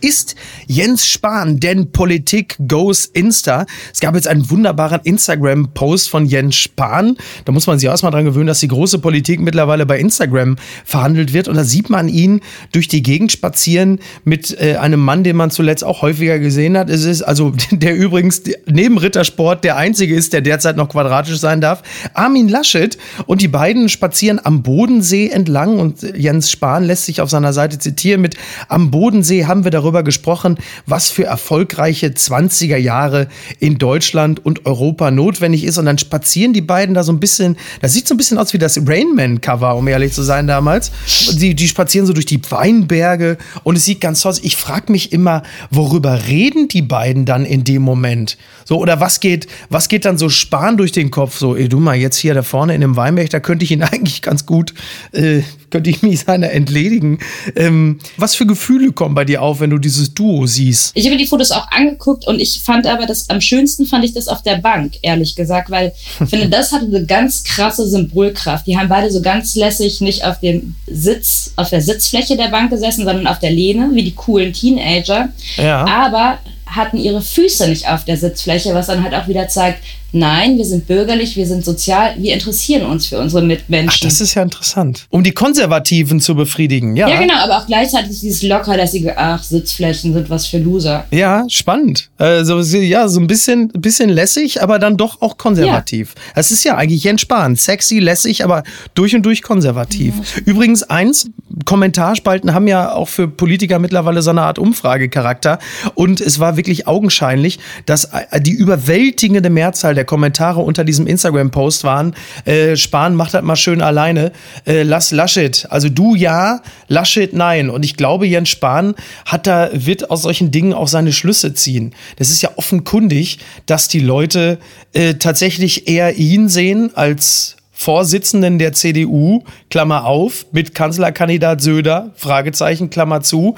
ist 0.00 0.34
Jens 0.72 1.06
Spahn, 1.06 1.60
denn 1.60 1.92
Politik 1.92 2.56
goes 2.66 3.04
Insta. 3.04 3.66
Es 3.92 4.00
gab 4.00 4.14
jetzt 4.14 4.26
einen 4.26 4.48
wunderbaren 4.48 5.02
Instagram-Post 5.04 6.08
von 6.08 6.24
Jens 6.24 6.56
Spahn. 6.56 7.18
Da 7.44 7.52
muss 7.52 7.66
man 7.66 7.78
sich 7.78 7.90
erstmal 7.90 8.10
dran 8.10 8.24
gewöhnen, 8.24 8.46
dass 8.46 8.60
die 8.60 8.68
große 8.68 8.98
Politik 8.98 9.38
mittlerweile 9.38 9.84
bei 9.84 9.98
Instagram 9.98 10.56
verhandelt 10.86 11.34
wird. 11.34 11.48
Und 11.48 11.56
da 11.56 11.64
sieht 11.64 11.90
man 11.90 12.08
ihn 12.08 12.40
durch 12.72 12.88
die 12.88 13.02
Gegend 13.02 13.30
spazieren 13.32 14.00
mit 14.24 14.58
äh, 14.62 14.76
einem 14.76 15.00
Mann, 15.00 15.24
den 15.24 15.36
man 15.36 15.50
zuletzt 15.50 15.84
auch 15.84 16.00
häufiger 16.00 16.38
gesehen 16.38 16.78
hat. 16.78 16.88
Es 16.88 17.04
ist 17.04 17.20
also, 17.20 17.52
der 17.70 17.94
übrigens 17.94 18.42
neben 18.64 18.96
Rittersport 18.96 19.64
der 19.64 19.76
einzige 19.76 20.14
ist, 20.14 20.32
der 20.32 20.40
derzeit 20.40 20.78
noch 20.78 20.88
quadratisch 20.88 21.38
sein 21.38 21.60
darf. 21.60 21.82
Armin 22.14 22.48
Laschet 22.48 22.96
und 23.26 23.42
die 23.42 23.48
beiden 23.48 23.90
spazieren 23.90 24.40
am 24.42 24.62
Bodensee 24.62 25.28
entlang 25.28 25.78
und 25.78 26.00
Jens 26.16 26.50
Spahn 26.50 26.84
lässt 26.84 27.04
sich 27.04 27.20
auf 27.20 27.28
seiner 27.28 27.52
Seite 27.52 27.78
zitieren 27.78 28.22
mit 28.22 28.36
Am 28.68 28.90
Bodensee 28.90 29.44
haben 29.44 29.64
wir 29.64 29.70
darüber 29.70 30.02
gesprochen, 30.02 30.56
was 30.86 31.10
für 31.10 31.24
erfolgreiche 31.24 32.08
20er 32.08 32.76
Jahre 32.76 33.28
in 33.58 33.78
Deutschland 33.78 34.44
und 34.44 34.66
Europa 34.66 35.10
notwendig 35.10 35.64
ist. 35.64 35.78
Und 35.78 35.86
dann 35.86 35.98
spazieren 35.98 36.52
die 36.52 36.60
beiden 36.60 36.94
da 36.94 37.04
so 37.04 37.12
ein 37.12 37.20
bisschen, 37.20 37.56
das 37.80 37.92
sieht 37.92 38.08
so 38.08 38.14
ein 38.14 38.18
bisschen 38.18 38.38
aus 38.38 38.52
wie 38.52 38.58
das 38.58 38.78
Rainman-Cover, 38.86 39.76
um 39.76 39.86
ehrlich 39.88 40.12
zu 40.12 40.22
sein 40.22 40.46
damals. 40.46 40.90
Die, 41.32 41.54
die 41.54 41.68
spazieren 41.68 42.06
so 42.06 42.12
durch 42.12 42.26
die 42.26 42.40
Weinberge 42.50 43.38
und 43.62 43.76
es 43.76 43.84
sieht 43.84 44.00
ganz 44.00 44.20
toll 44.20 44.30
aus. 44.30 44.40
Ich 44.42 44.56
frage 44.56 44.90
mich 44.90 45.12
immer, 45.12 45.42
worüber 45.70 46.26
reden 46.26 46.68
die 46.68 46.82
beiden 46.82 47.24
dann 47.24 47.44
in 47.44 47.64
dem 47.64 47.82
Moment? 47.82 48.36
So, 48.64 48.78
oder 48.78 49.00
was 49.00 49.20
geht, 49.20 49.46
was 49.68 49.88
geht 49.88 50.04
dann 50.04 50.18
so 50.18 50.28
Spahn 50.28 50.76
durch 50.76 50.92
den 50.92 51.10
Kopf? 51.10 51.38
So, 51.38 51.56
ey, 51.56 51.68
du 51.68 51.80
mal, 51.80 51.96
jetzt 51.96 52.16
hier 52.16 52.34
da 52.34 52.42
vorne 52.42 52.74
in 52.74 52.80
dem 52.80 52.96
Weinberg, 52.96 53.30
da 53.30 53.40
könnte 53.40 53.64
ich 53.64 53.70
ihn 53.70 53.82
eigentlich 53.82 54.22
ganz 54.22 54.46
gut, 54.46 54.74
äh, 55.12 55.42
könnte 55.70 55.90
ich 55.90 56.02
mich 56.02 56.20
seiner 56.20 56.50
entledigen. 56.50 57.18
Ähm, 57.56 57.98
was 58.16 58.34
für 58.34 58.46
Gefühle 58.46 58.92
kommen 58.92 59.14
bei 59.14 59.24
dir 59.24 59.42
auf, 59.42 59.60
wenn 59.60 59.70
du 59.70 59.78
dieses 59.78 60.14
Duo 60.14 60.46
siehst? 60.54 60.92
Ich 60.94 61.06
habe 61.06 61.16
die 61.16 61.26
Fotos 61.26 61.50
auch 61.50 61.70
angeguckt 61.70 62.26
und 62.26 62.40
ich 62.40 62.62
fand 62.62 62.86
aber 62.86 63.06
das 63.06 63.28
am 63.30 63.40
schönsten 63.40 63.86
fand 63.86 64.04
ich 64.04 64.12
das 64.12 64.28
auf 64.28 64.42
der 64.42 64.56
Bank, 64.56 64.94
ehrlich 65.02 65.34
gesagt, 65.34 65.70
weil 65.70 65.92
ich 66.20 66.30
finde, 66.30 66.48
das 66.48 66.72
hatte 66.72 66.86
eine 66.86 67.04
ganz 67.04 67.44
krasse 67.44 67.88
Symbolkraft. 67.88 68.66
Die 68.66 68.78
haben 68.78 68.88
beide 68.88 69.10
so 69.10 69.22
ganz 69.22 69.54
lässig 69.54 70.00
nicht 70.00 70.24
auf 70.24 70.40
dem 70.40 70.74
Sitz, 70.86 71.52
auf 71.56 71.70
der 71.70 71.80
Sitzfläche 71.80 72.36
der 72.36 72.48
Bank 72.48 72.70
gesessen, 72.70 73.04
sondern 73.04 73.26
auf 73.26 73.38
der 73.38 73.50
Lehne, 73.50 73.90
wie 73.92 74.04
die 74.04 74.14
coolen 74.14 74.52
Teenager. 74.52 75.28
Ja. 75.56 75.84
Aber 75.86 76.38
hatten 76.66 76.96
ihre 76.96 77.20
Füße 77.20 77.68
nicht 77.68 77.88
auf 77.88 78.04
der 78.04 78.16
Sitzfläche, 78.16 78.74
was 78.74 78.86
dann 78.86 79.02
halt 79.02 79.14
auch 79.14 79.28
wieder 79.28 79.48
zeigt, 79.48 79.82
Nein, 80.12 80.58
wir 80.58 80.64
sind 80.64 80.86
bürgerlich, 80.86 81.36
wir 81.36 81.46
sind 81.46 81.64
sozial, 81.64 82.14
wir 82.18 82.34
interessieren 82.34 82.84
uns 82.86 83.06
für 83.06 83.18
unsere 83.18 83.42
Mitmenschen. 83.42 84.00
Ach, 84.02 84.08
das 84.08 84.20
ist 84.20 84.34
ja 84.34 84.42
interessant. 84.42 85.06
Um 85.08 85.24
die 85.24 85.32
Konservativen 85.32 86.20
zu 86.20 86.34
befriedigen, 86.34 86.96
ja. 86.96 87.08
Ja, 87.08 87.18
genau, 87.18 87.34
aber 87.42 87.58
auch 87.58 87.66
gleichzeitig 87.66 88.20
dieses 88.20 88.42
lockerlässige, 88.42 89.16
ach, 89.16 89.42
Sitzflächen 89.42 90.12
sind 90.12 90.28
was 90.28 90.46
für 90.46 90.58
Loser. 90.58 91.06
Ja, 91.10 91.44
spannend. 91.48 92.10
Also, 92.18 92.60
ja, 92.60 93.08
so 93.08 93.20
ein 93.20 93.26
bisschen, 93.26 93.68
bisschen 93.68 94.10
lässig, 94.10 94.62
aber 94.62 94.78
dann 94.78 94.98
doch 94.98 95.22
auch 95.22 95.38
konservativ. 95.38 96.14
Ja. 96.14 96.32
Es 96.36 96.50
ist 96.50 96.64
ja 96.64 96.76
eigentlich 96.76 97.06
entspannt. 97.06 97.58
Sexy, 97.58 97.98
lässig, 97.98 98.44
aber 98.44 98.64
durch 98.94 99.14
und 99.14 99.22
durch 99.22 99.42
konservativ. 99.42 100.14
Ja. 100.16 100.42
Übrigens, 100.44 100.82
eins, 100.82 101.30
Kommentarspalten 101.64 102.54
haben 102.54 102.66
ja 102.66 102.92
auch 102.92 103.08
für 103.08 103.28
Politiker 103.28 103.78
mittlerweile 103.78 104.20
so 104.22 104.30
eine 104.30 104.42
Art 104.42 104.58
Umfragecharakter. 104.58 105.58
Und 105.94 106.20
es 106.20 106.38
war 106.38 106.56
wirklich 106.56 106.86
augenscheinlich, 106.86 107.58
dass 107.86 108.10
die 108.40 108.52
überwältigende 108.52 109.48
Mehrzahl 109.48 109.94
der 109.94 110.01
der 110.02 110.06
Kommentare 110.06 110.60
unter 110.60 110.82
diesem 110.82 111.06
Instagram-Post 111.06 111.84
waren, 111.84 112.14
äh, 112.44 112.76
Spahn 112.76 113.14
macht 113.14 113.34
das 113.34 113.42
mal 113.42 113.54
schön 113.54 113.80
alleine, 113.80 114.32
äh, 114.66 114.82
lass 114.82 115.12
Laschet, 115.12 115.66
also 115.70 115.88
du 115.88 116.16
ja, 116.16 116.60
Laschet 116.88 117.32
nein. 117.32 117.70
Und 117.70 117.84
ich 117.84 117.96
glaube, 117.96 118.26
Jens 118.26 118.48
Spahn 118.48 118.94
hat 119.24 119.46
da, 119.46 119.70
wird 119.72 120.10
aus 120.10 120.22
solchen 120.22 120.50
Dingen 120.50 120.72
auch 120.72 120.88
seine 120.88 121.12
Schlüsse 121.12 121.54
ziehen. 121.54 121.94
Das 122.16 122.30
ist 122.30 122.42
ja 122.42 122.50
offenkundig, 122.56 123.38
dass 123.66 123.86
die 123.86 124.00
Leute 124.00 124.58
äh, 124.92 125.14
tatsächlich 125.14 125.86
eher 125.88 126.16
ihn 126.16 126.48
sehen 126.48 126.90
als 126.94 127.56
Vorsitzenden 127.82 128.60
der 128.60 128.74
CDU, 128.74 129.42
Klammer 129.68 130.04
auf, 130.04 130.46
mit 130.52 130.72
Kanzlerkandidat 130.72 131.60
Söder, 131.60 132.12
Fragezeichen, 132.14 132.90
Klammer 132.90 133.22
zu. 133.22 133.56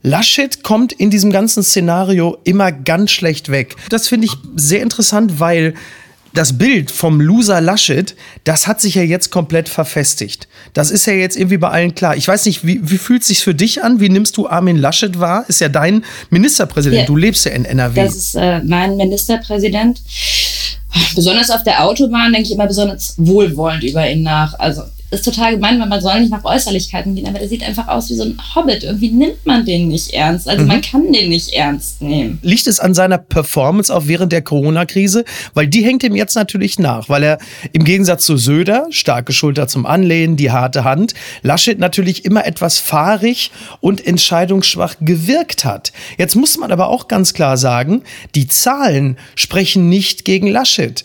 Laschet 0.00 0.62
kommt 0.62 0.92
in 0.92 1.10
diesem 1.10 1.32
ganzen 1.32 1.64
Szenario 1.64 2.38
immer 2.44 2.70
ganz 2.70 3.10
schlecht 3.10 3.48
weg. 3.48 3.74
Das 3.88 4.06
finde 4.06 4.26
ich 4.26 4.32
sehr 4.54 4.80
interessant, 4.80 5.40
weil 5.40 5.74
das 6.34 6.56
Bild 6.56 6.92
vom 6.92 7.20
Loser 7.20 7.60
Laschet, 7.60 8.14
das 8.44 8.68
hat 8.68 8.80
sich 8.80 8.94
ja 8.94 9.02
jetzt 9.02 9.30
komplett 9.30 9.68
verfestigt. 9.68 10.46
Das 10.72 10.92
ist 10.92 11.06
ja 11.06 11.12
jetzt 11.14 11.36
irgendwie 11.36 11.58
bei 11.58 11.70
allen 11.70 11.96
klar. 11.96 12.16
Ich 12.16 12.28
weiß 12.28 12.46
nicht, 12.46 12.64
wie, 12.64 12.80
wie 12.82 12.98
fühlt 12.98 13.22
es 13.22 13.28
sich 13.28 13.40
für 13.42 13.54
dich 13.54 13.82
an? 13.82 13.98
Wie 13.98 14.08
nimmst 14.08 14.36
du 14.36 14.48
Armin 14.48 14.76
Laschet 14.76 15.18
wahr? 15.18 15.44
Ist 15.48 15.60
ja 15.60 15.68
dein 15.68 16.04
Ministerpräsident. 16.30 17.02
Ja, 17.02 17.06
du 17.06 17.16
lebst 17.16 17.44
ja 17.44 17.52
in 17.52 17.64
NRW. 17.64 18.04
Das 18.04 18.14
ist 18.14 18.34
äh, 18.34 18.60
mein 18.62 18.96
Ministerpräsident. 18.96 20.00
Besonders 21.14 21.50
auf 21.50 21.62
der 21.62 21.84
Autobahn 21.84 22.32
denke 22.32 22.48
ich 22.48 22.54
immer 22.54 22.66
besonders 22.66 23.14
wohlwollend 23.16 23.84
über 23.84 24.08
ihn 24.08 24.22
nach. 24.22 24.58
Also 24.58 24.82
ist 25.14 25.24
total 25.24 25.54
gemein, 25.54 25.80
weil 25.80 25.88
man 25.88 26.00
soll 26.00 26.20
nicht 26.20 26.30
nach 26.30 26.44
Äußerlichkeiten 26.44 27.14
gehen, 27.14 27.26
aber 27.26 27.38
der 27.38 27.48
sieht 27.48 27.62
einfach 27.62 27.88
aus 27.88 28.10
wie 28.10 28.14
so 28.14 28.24
ein 28.24 28.38
Hobbit. 28.54 28.82
Irgendwie 28.82 29.10
nimmt 29.10 29.44
man 29.46 29.64
den 29.64 29.88
nicht 29.88 30.12
ernst. 30.12 30.48
Also 30.48 30.62
mhm. 30.62 30.68
man 30.68 30.80
kann 30.80 31.12
den 31.12 31.28
nicht 31.28 31.52
ernst 31.52 32.02
nehmen. 32.02 32.38
Liegt 32.42 32.66
es 32.66 32.80
an 32.80 32.94
seiner 32.94 33.18
Performance 33.18 33.94
auch 33.94 34.06
während 34.06 34.32
der 34.32 34.42
Corona-Krise? 34.42 35.24
Weil 35.54 35.66
die 35.66 35.84
hängt 35.84 36.02
ihm 36.02 36.14
jetzt 36.14 36.34
natürlich 36.34 36.78
nach, 36.78 37.08
weil 37.08 37.22
er 37.22 37.38
im 37.72 37.84
Gegensatz 37.84 38.24
zu 38.24 38.36
Söder, 38.36 38.86
starke 38.90 39.32
Schulter 39.32 39.68
zum 39.68 39.86
Anlehnen, 39.86 40.36
die 40.36 40.50
harte 40.50 40.84
Hand, 40.84 41.14
Laschet 41.42 41.78
natürlich 41.78 42.24
immer 42.24 42.46
etwas 42.46 42.78
fahrig 42.78 43.50
und 43.80 44.06
entscheidungsschwach 44.06 44.96
gewirkt 45.00 45.64
hat. 45.64 45.92
Jetzt 46.18 46.34
muss 46.34 46.58
man 46.58 46.72
aber 46.72 46.88
auch 46.88 47.08
ganz 47.08 47.34
klar 47.34 47.56
sagen, 47.56 48.02
die 48.34 48.48
Zahlen 48.48 49.16
sprechen 49.34 49.88
nicht 49.88 50.24
gegen 50.24 50.46
Laschet. 50.46 51.04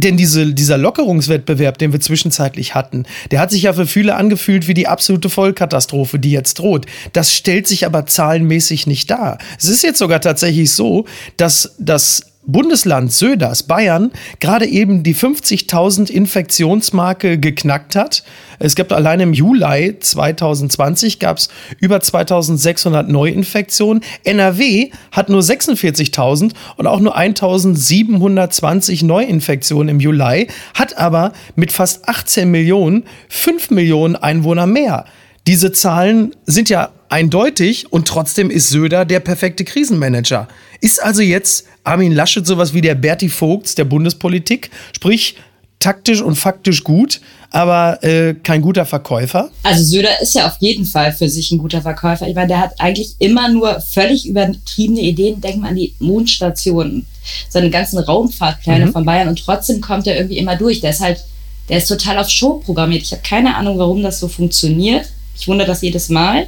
Denn 0.00 0.16
diese, 0.16 0.54
dieser 0.54 0.78
Lockerungswettbewerb, 0.78 1.76
den 1.78 1.92
wir 1.92 2.00
zwischenzeitlich 2.00 2.74
hatten, 2.74 3.04
der 3.30 3.40
hat 3.40 3.50
sich 3.50 3.62
ja 3.62 3.72
für 3.74 3.86
viele 3.86 4.14
angefühlt 4.14 4.66
wie 4.66 4.74
die 4.74 4.88
absolute 4.88 5.28
Vollkatastrophe, 5.28 6.18
die 6.18 6.30
jetzt 6.30 6.58
droht. 6.58 6.86
Das 7.12 7.34
stellt 7.34 7.66
sich 7.66 7.84
aber 7.84 8.06
zahlenmäßig 8.06 8.86
nicht 8.86 9.10
dar. 9.10 9.38
Es 9.58 9.68
ist 9.68 9.82
jetzt 9.82 9.98
sogar 9.98 10.20
tatsächlich 10.20 10.72
so, 10.72 11.04
dass 11.36 11.74
das 11.78 12.29
Bundesland 12.46 13.12
Söders, 13.12 13.64
Bayern, 13.64 14.12
gerade 14.40 14.66
eben 14.66 15.02
die 15.02 15.14
50.000 15.14 16.10
Infektionsmarke 16.10 17.38
geknackt 17.38 17.94
hat. 17.94 18.24
Es 18.58 18.74
gibt 18.74 18.92
allein 18.92 19.20
im 19.20 19.34
Juli 19.34 19.98
2020 20.00 21.18
gab 21.18 21.36
es 21.36 21.48
über 21.80 21.98
2.600 21.98 23.04
Neuinfektionen. 23.04 24.02
NRW 24.24 24.90
hat 25.12 25.28
nur 25.28 25.42
46.000 25.42 26.52
und 26.76 26.86
auch 26.86 27.00
nur 27.00 27.16
1.720 27.16 29.04
Neuinfektionen 29.04 29.88
im 29.90 30.00
Juli, 30.00 30.48
hat 30.74 30.96
aber 30.96 31.32
mit 31.56 31.72
fast 31.72 32.08
18 32.08 32.50
Millionen 32.50 33.04
5 33.28 33.70
Millionen 33.70 34.16
Einwohner 34.16 34.66
mehr. 34.66 35.04
Diese 35.46 35.72
Zahlen 35.72 36.34
sind 36.46 36.68
ja 36.68 36.90
eindeutig 37.08 37.92
und 37.92 38.06
trotzdem 38.06 38.50
ist 38.50 38.70
Söder 38.70 39.04
der 39.04 39.20
perfekte 39.20 39.64
Krisenmanager. 39.64 40.48
Ist 40.80 41.02
also 41.02 41.22
jetzt 41.22 41.66
Armin 41.84 42.12
Laschet 42.12 42.46
sowas 42.46 42.72
wie 42.72 42.80
der 42.80 42.94
Berti 42.94 43.28
Vogts 43.28 43.74
der 43.74 43.84
Bundespolitik? 43.84 44.70
Sprich, 44.94 45.36
taktisch 45.80 46.20
und 46.20 46.36
faktisch 46.36 46.84
gut, 46.84 47.20
aber 47.50 48.02
äh, 48.04 48.34
kein 48.34 48.62
guter 48.62 48.86
Verkäufer? 48.86 49.50
Also 49.62 49.82
Söder 49.82 50.20
ist 50.20 50.34
ja 50.34 50.46
auf 50.46 50.56
jeden 50.60 50.84
Fall 50.84 51.12
für 51.12 51.28
sich 51.28 51.50
ein 51.50 51.58
guter 51.58 51.82
Verkäufer. 51.82 52.28
Ich 52.28 52.34
meine, 52.34 52.48
der 52.48 52.60
hat 52.60 52.74
eigentlich 52.78 53.16
immer 53.18 53.48
nur 53.48 53.80
völlig 53.80 54.26
übertriebene 54.28 55.00
Ideen. 55.00 55.40
Denk 55.40 55.56
mal 55.56 55.68
an 55.68 55.76
die 55.76 55.94
Mondstationen, 55.98 57.06
seine 57.48 57.70
ganzen 57.70 57.98
Raumfahrtpläne 57.98 58.86
mhm. 58.86 58.92
von 58.92 59.04
Bayern 59.04 59.28
und 59.28 59.42
trotzdem 59.44 59.80
kommt 59.80 60.06
er 60.06 60.16
irgendwie 60.16 60.38
immer 60.38 60.56
durch. 60.56 60.80
Der 60.80 60.90
ist 60.90 61.00
halt, 61.00 61.24
der 61.68 61.78
ist 61.78 61.88
total 61.88 62.18
auf 62.18 62.28
Show 62.28 62.62
programmiert. 62.64 63.02
Ich 63.02 63.12
habe 63.12 63.22
keine 63.22 63.56
Ahnung, 63.56 63.78
warum 63.78 64.02
das 64.02 64.20
so 64.20 64.28
funktioniert. 64.28 65.06
Ich 65.36 65.48
wundere 65.48 65.66
das 65.66 65.82
jedes 65.82 66.10
Mal. 66.10 66.46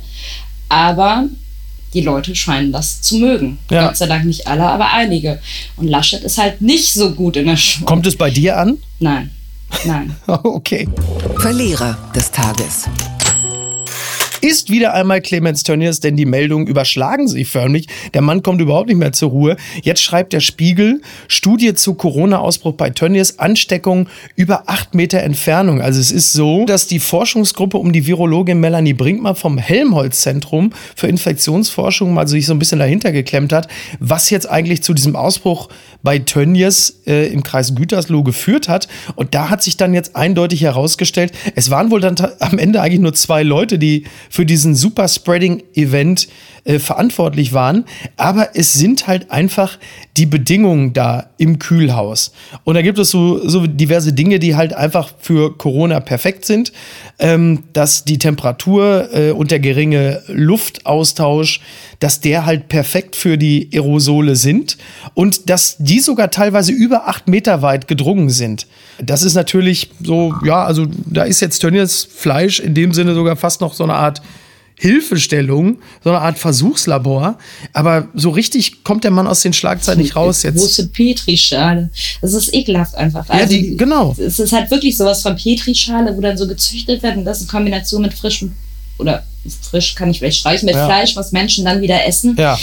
Aber 0.69 1.27
die 1.95 2.01
Leute 2.01 2.35
scheinen 2.35 2.73
das 2.73 3.03
zu 3.03 3.19
mögen. 3.19 3.59
Ja. 3.71 3.87
Gott 3.87 3.97
sei 3.97 4.07
Dank 4.07 4.25
nicht 4.25 4.47
alle, 4.47 4.65
aber 4.65 4.93
einige. 4.93 5.41
Und 5.77 5.89
Laschet 5.89 6.23
ist 6.23 6.39
halt 6.39 6.63
nicht 6.63 6.93
so 6.93 7.13
gut 7.13 7.37
in 7.37 7.47
der 7.47 7.57
Schule. 7.57 7.87
Kommt 7.87 8.07
es 8.07 8.17
bei 8.17 8.31
dir 8.31 8.59
an? 8.59 8.79
Nein. 8.99 9.31
Nein. 9.85 10.15
okay. 10.27 10.89
Verlierer 11.39 11.99
des 12.15 12.31
Tages 12.31 12.89
ist 14.43 14.71
wieder 14.71 14.93
einmal 14.93 15.21
Clemens 15.21 15.63
Tönnies, 15.63 16.01
denn 16.01 16.17
die 16.17 16.27
Meldungen 16.27 16.67
überschlagen 16.67 17.29
sich 17.29 17.49
förmlich. 17.49 17.87
Der 18.13 18.23
Mann 18.23 18.43
kommt 18.43 18.61
überhaupt 18.61 18.89
nicht 18.89 18.99
mehr 18.99 19.13
zur 19.13 19.31
Ruhe. 19.31 19.57
Jetzt 19.83 20.03
schreibt 20.03 20.33
der 20.33 20.41
Spiegel, 20.41 21.01
Studie 21.29 21.75
zu 21.75 21.95
Corona-Ausbruch 21.95 22.75
bei 22.75 22.91
Tönnies, 22.91 23.39
Ansteckung 23.39 24.09
über 24.35 24.65
acht 24.67 24.95
Meter 24.95 25.21
Entfernung. 25.21 25.81
Also 25.81 26.01
es 26.01 26.11
ist 26.11 26.33
so, 26.33 26.65
dass 26.67 26.89
die 26.89 26.99
Forschungsgruppe 26.99 27.79
um 27.79 27.93
die 27.93 28.07
Virologin 28.07 28.59
Melanie 28.59 28.95
Brinkmann 28.95 29.37
vom 29.37 29.59
Helmholtz-Zentrum 29.59 30.73
für 30.97 31.07
Infektionsforschung 31.07 32.13
mal 32.13 32.27
sich 32.27 32.47
so 32.47 32.53
ein 32.53 32.59
bisschen 32.59 32.81
dahinter 32.81 33.13
geklemmt 33.13 33.53
hat, 33.53 33.69
was 34.01 34.29
jetzt 34.31 34.51
eigentlich 34.51 34.83
zu 34.83 34.93
diesem 34.93 35.15
Ausbruch 35.15 35.69
bei 36.03 36.19
Tönnies 36.19 37.01
äh, 37.07 37.29
im 37.29 37.45
Kreis 37.45 37.77
Gütersloh 37.77 38.25
geführt 38.25 38.69
hat. 38.69 38.89
Und 39.15 39.35
da 39.37 39.51
hat 39.51 39.63
sich 39.63 39.77
dann 39.77 39.95
jetzt 39.95 40.17
eindeutig 40.17 40.63
herausgestellt, 40.63 41.33
es 41.55 41.71
waren 41.71 41.93
wohl 41.93 42.01
dann 42.01 42.17
am 42.41 42.59
Ende 42.59 42.81
eigentlich 42.81 43.01
nur 43.01 43.15
zwei 43.15 43.45
Leute, 43.45 43.79
die 43.79 44.05
für 44.33 44.47
diesen 44.47 44.75
Super 44.75 45.09
Spreading 45.09 45.63
Event 45.75 46.27
äh, 46.65 46.79
verantwortlich 46.79 47.53
waren. 47.53 47.85
Aber 48.17 48.57
es 48.57 48.73
sind 48.73 49.07
halt 49.07 49.31
einfach 49.31 49.79
die 50.17 50.25
Bedingungen 50.25 50.95
da 50.95 51.29
im 51.37 51.59
Kühlhaus. 51.59 52.33
Und 52.65 52.75
da 52.75 52.81
gibt 52.81 52.99
es 52.99 53.11
so, 53.11 53.47
so 53.47 53.67
diverse 53.67 54.15
Dinge, 54.15 54.39
die 54.39 54.57
halt 54.57 54.73
einfach 54.73 55.11
für 55.19 55.59
Corona 55.59 56.01
perfekt 56.01 56.47
sind. 56.47 56.73
Ähm, 57.19 57.65
dass 57.73 58.05
die 58.05 58.19
Temperatur 58.19 59.09
äh, 59.13 59.31
und 59.31 59.51
der 59.51 59.61
geringe 59.61 60.23
Luftaustausch, 60.27 61.61
dass 62.01 62.21
der 62.21 62.47
halt 62.47 62.69
perfekt 62.69 63.15
für 63.15 63.39
die 63.39 63.69
Aerosole 63.73 64.35
sind 64.35 64.77
und 65.15 65.49
dass 65.49 65.77
die 65.79 66.01
sogar 66.01 66.31
teilweise 66.31 66.73
über 66.73 67.07
acht 67.09 67.29
Meter 67.29 67.63
weit 67.63 67.87
gedrungen 67.87 68.31
sind. 68.31 68.67
Das 69.01 69.23
ist 69.23 69.35
natürlich 69.35 69.91
so, 70.03 70.35
ja, 70.45 70.65
also 70.65 70.87
da 71.07 71.23
ist 71.25 71.41
jetzt 71.41 71.61
Tönnies 71.61 72.09
Fleisch 72.13 72.59
in 72.59 72.75
dem 72.75 72.93
Sinne 72.93 73.15
sogar 73.15 73.37
fast 73.37 73.61
noch 73.61 73.75
so 73.75 73.85
eine 73.85 73.95
Art 73.95 74.21
Hilfestellung, 74.83 75.79
so 76.03 76.11
eine 76.11 76.19
Art 76.19 76.41
Versuchslabor. 76.41 77.39
Aber 77.73 78.09
so 78.15 78.31
richtig 78.31 78.83
kommt 78.83 79.05
der 79.05 79.13
Mann 79.13 79.29
aus 79.29 79.41
den 79.41 79.53
Schlagzeilen 79.53 80.01
nicht 80.01 80.17
raus 80.17 80.43
jetzt. 80.43 80.59
Große 80.59 80.89
Petrischale. 80.89 81.89
Das 82.21 82.33
ist 82.33 82.53
ekelhaft 82.53 82.97
einfach. 82.97 83.29
Also, 83.29 83.41
ja, 83.41 83.47
die, 83.47 83.77
genau. 83.77 84.13
Es 84.19 84.41
ist 84.41 84.53
halt 84.53 84.73
wirklich 84.73 84.97
sowas 84.97 85.23
von 85.23 85.37
Petrischale, 85.37 86.17
wo 86.17 86.21
dann 86.21 86.37
so 86.37 86.49
gezüchtet 86.49 87.01
wird 87.01 87.17
und 87.17 87.25
das 87.25 87.43
in 87.43 87.47
Kombination 87.47 88.03
mit 88.03 88.13
frischem 88.13 88.55
oder 88.99 89.23
frisch 89.71 89.95
kann 89.95 90.11
ich 90.11 90.19
vielleicht 90.19 90.41
streichen, 90.41 90.67
mit 90.67 90.75
ja. 90.75 90.87
Fleisch, 90.87 91.15
was 91.15 91.31
Menschen 91.31 91.65
dann 91.65 91.81
wieder 91.81 92.05
essen. 92.05 92.35
Ja. 92.37 92.59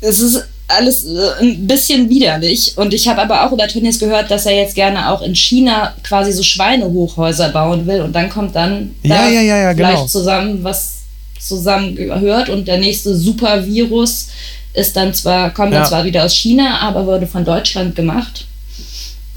Es 0.00 0.18
ist 0.18 0.42
alles 0.66 1.04
äh, 1.04 1.42
ein 1.42 1.66
bisschen 1.66 2.08
widerlich. 2.08 2.72
Und 2.76 2.94
ich 2.94 3.06
habe 3.06 3.20
aber 3.20 3.46
auch 3.46 3.52
über 3.52 3.68
Tönnies 3.68 3.98
gehört, 3.98 4.30
dass 4.30 4.46
er 4.46 4.56
jetzt 4.56 4.74
gerne 4.74 5.10
auch 5.10 5.20
in 5.20 5.34
China 5.34 5.94
quasi 6.02 6.32
so 6.32 6.42
Schweinehochhäuser 6.42 7.50
bauen 7.50 7.86
will. 7.86 8.00
Und 8.00 8.14
dann 8.14 8.30
kommt 8.30 8.56
dann 8.56 8.94
ja, 9.02 9.28
ja, 9.28 9.42
ja, 9.42 9.58
ja, 9.58 9.72
genau. 9.74 10.06
zusammen, 10.06 10.64
was 10.64 10.99
zusammengehört 11.40 12.48
und 12.48 12.68
der 12.68 12.78
nächste 12.78 13.14
Supervirus 13.14 14.28
ist 14.74 14.96
dann 14.96 15.14
zwar, 15.14 15.50
kommt 15.52 15.72
ja. 15.72 15.80
dann 15.80 15.88
zwar 15.88 16.04
wieder 16.04 16.24
aus 16.24 16.34
China, 16.34 16.80
aber 16.80 17.06
wurde 17.06 17.26
von 17.26 17.44
Deutschland 17.44 17.96
gemacht. 17.96 18.46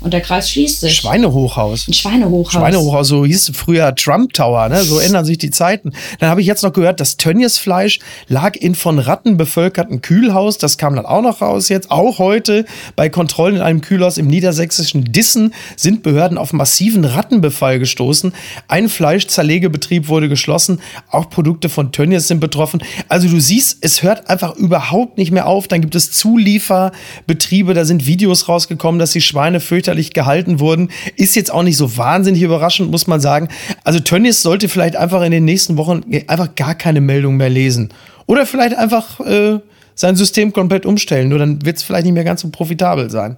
Und 0.03 0.13
der 0.13 0.19
Kreis 0.19 0.51
schließt 0.51 0.81
sich. 0.81 0.95
Schweinehochhaus. 0.95 1.87
Ein 1.87 1.93
Schweinehochhaus. 1.93 2.51
Schweinehochhaus, 2.51 3.07
so 3.07 3.25
hieß 3.25 3.49
es 3.49 3.55
früher 3.55 3.95
Trump 3.95 4.33
Tower, 4.33 4.67
ne? 4.67 4.83
So 4.83 4.99
ändern 4.99 5.23
sich 5.23 5.37
die 5.37 5.49
Zeiten. 5.49 5.93
Dann 6.19 6.29
habe 6.29 6.41
ich 6.41 6.47
jetzt 6.47 6.61
noch 6.61 6.73
gehört, 6.73 6.99
das 6.99 7.15
Tönnies 7.15 7.57
Fleisch 7.57 7.99
lag 8.27 8.57
in 8.57 8.75
von 8.75 8.99
Ratten 8.99 9.37
bevölkerten 9.37 10.01
Kühlhaus. 10.01 10.57
Das 10.57 10.77
kam 10.77 10.97
dann 10.97 11.05
auch 11.05 11.21
noch 11.21 11.41
raus 11.41 11.69
jetzt. 11.69 11.89
Auch 11.89 12.19
heute 12.19 12.65
bei 12.97 13.07
Kontrollen 13.07 13.55
in 13.55 13.61
einem 13.61 13.79
Kühlhaus 13.79 14.17
im 14.17 14.27
niedersächsischen 14.27 15.05
Dissen 15.05 15.53
sind 15.77 16.03
Behörden 16.03 16.37
auf 16.37 16.51
massiven 16.51 17.05
Rattenbefall 17.05 17.79
gestoßen. 17.79 18.33
Ein 18.67 18.89
Fleischzerlegebetrieb 18.89 20.09
wurde 20.09 20.27
geschlossen. 20.27 20.81
Auch 21.09 21.29
Produkte 21.29 21.69
von 21.69 21.93
Tönnies 21.93 22.27
sind 22.27 22.41
betroffen. 22.41 22.83
Also 23.07 23.29
du 23.29 23.39
siehst, 23.39 23.77
es 23.79 24.03
hört 24.03 24.29
einfach 24.29 24.53
überhaupt 24.57 25.17
nicht 25.17 25.31
mehr 25.31 25.47
auf. 25.47 25.69
Dann 25.69 25.79
gibt 25.79 25.95
es 25.95 26.11
Zulieferbetriebe, 26.11 27.73
da 27.73 27.85
sind 27.85 28.05
Videos 28.05 28.49
rausgekommen, 28.49 28.99
dass 28.99 29.11
die 29.11 29.21
Schweine 29.21 29.61
fürchterlich 29.61 29.92
fürchterlich 29.93 30.13
gehalten 30.13 30.59
wurden. 30.59 30.89
Ist 31.15 31.35
jetzt 31.35 31.51
auch 31.51 31.63
nicht 31.63 31.77
so 31.77 31.97
wahnsinnig 31.97 32.41
überraschend, 32.41 32.91
muss 32.91 33.07
man 33.07 33.21
sagen. 33.21 33.49
Also 33.83 33.99
Tönnies 33.99 34.41
sollte 34.41 34.69
vielleicht 34.69 34.95
einfach 34.95 35.21
in 35.23 35.31
den 35.31 35.45
nächsten 35.45 35.77
Wochen 35.77 36.03
einfach 36.27 36.55
gar 36.55 36.75
keine 36.75 37.01
Meldung 37.01 37.37
mehr 37.37 37.49
lesen. 37.49 37.89
Oder 38.25 38.45
vielleicht 38.45 38.75
einfach 38.75 39.19
äh, 39.19 39.59
sein 39.95 40.15
System 40.15 40.53
komplett 40.53 40.85
umstellen. 40.85 41.29
Nur 41.29 41.39
dann 41.39 41.63
wird 41.65 41.77
es 41.77 41.83
vielleicht 41.83 42.05
nicht 42.05 42.13
mehr 42.13 42.23
ganz 42.23 42.41
so 42.41 42.49
profitabel 42.49 43.09
sein. 43.09 43.37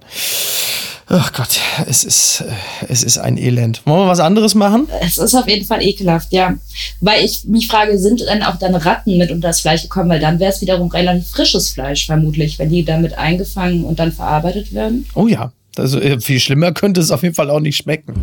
Ach 1.08 1.32
Gott, 1.32 1.60
es 1.88 2.02
ist, 2.02 2.40
äh, 2.40 2.52
es 2.88 3.04
ist 3.04 3.18
ein 3.18 3.38
Elend. 3.38 3.82
Wollen 3.84 4.06
wir 4.06 4.08
was 4.08 4.18
anderes 4.18 4.56
machen? 4.56 4.88
Es 5.00 5.18
ist 5.18 5.36
auf 5.36 5.46
jeden 5.46 5.64
Fall 5.64 5.80
ekelhaft, 5.80 6.32
ja. 6.32 6.54
Weil 7.00 7.24
ich 7.24 7.44
mich 7.44 7.68
frage, 7.68 7.96
sind 7.96 8.22
dann 8.26 8.42
auch 8.42 8.56
dann 8.56 8.74
Ratten 8.74 9.16
mit 9.16 9.30
unter 9.30 9.48
das 9.48 9.60
Fleisch 9.60 9.82
gekommen? 9.82 10.10
Weil 10.10 10.18
dann 10.18 10.40
wäre 10.40 10.50
es 10.50 10.60
wiederum 10.60 10.88
relativ 10.88 11.28
frisches 11.28 11.70
Fleisch, 11.70 12.06
vermutlich, 12.06 12.58
wenn 12.58 12.70
die 12.70 12.84
damit 12.84 13.16
eingefangen 13.16 13.84
und 13.84 14.00
dann 14.00 14.10
verarbeitet 14.10 14.74
werden. 14.74 15.06
Oh 15.14 15.28
ja, 15.28 15.52
also 15.78 16.00
äh, 16.00 16.20
viel 16.20 16.40
schlimmer 16.40 16.72
könnte 16.72 17.00
es 17.00 17.10
auf 17.10 17.22
jeden 17.22 17.34
Fall 17.34 17.50
auch 17.50 17.60
nicht 17.60 17.76
schmecken. 17.76 18.14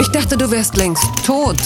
Ich 0.00 0.08
dachte, 0.08 0.36
du 0.36 0.50
wärst 0.50 0.76
längst 0.76 1.06
tot. 1.24 1.56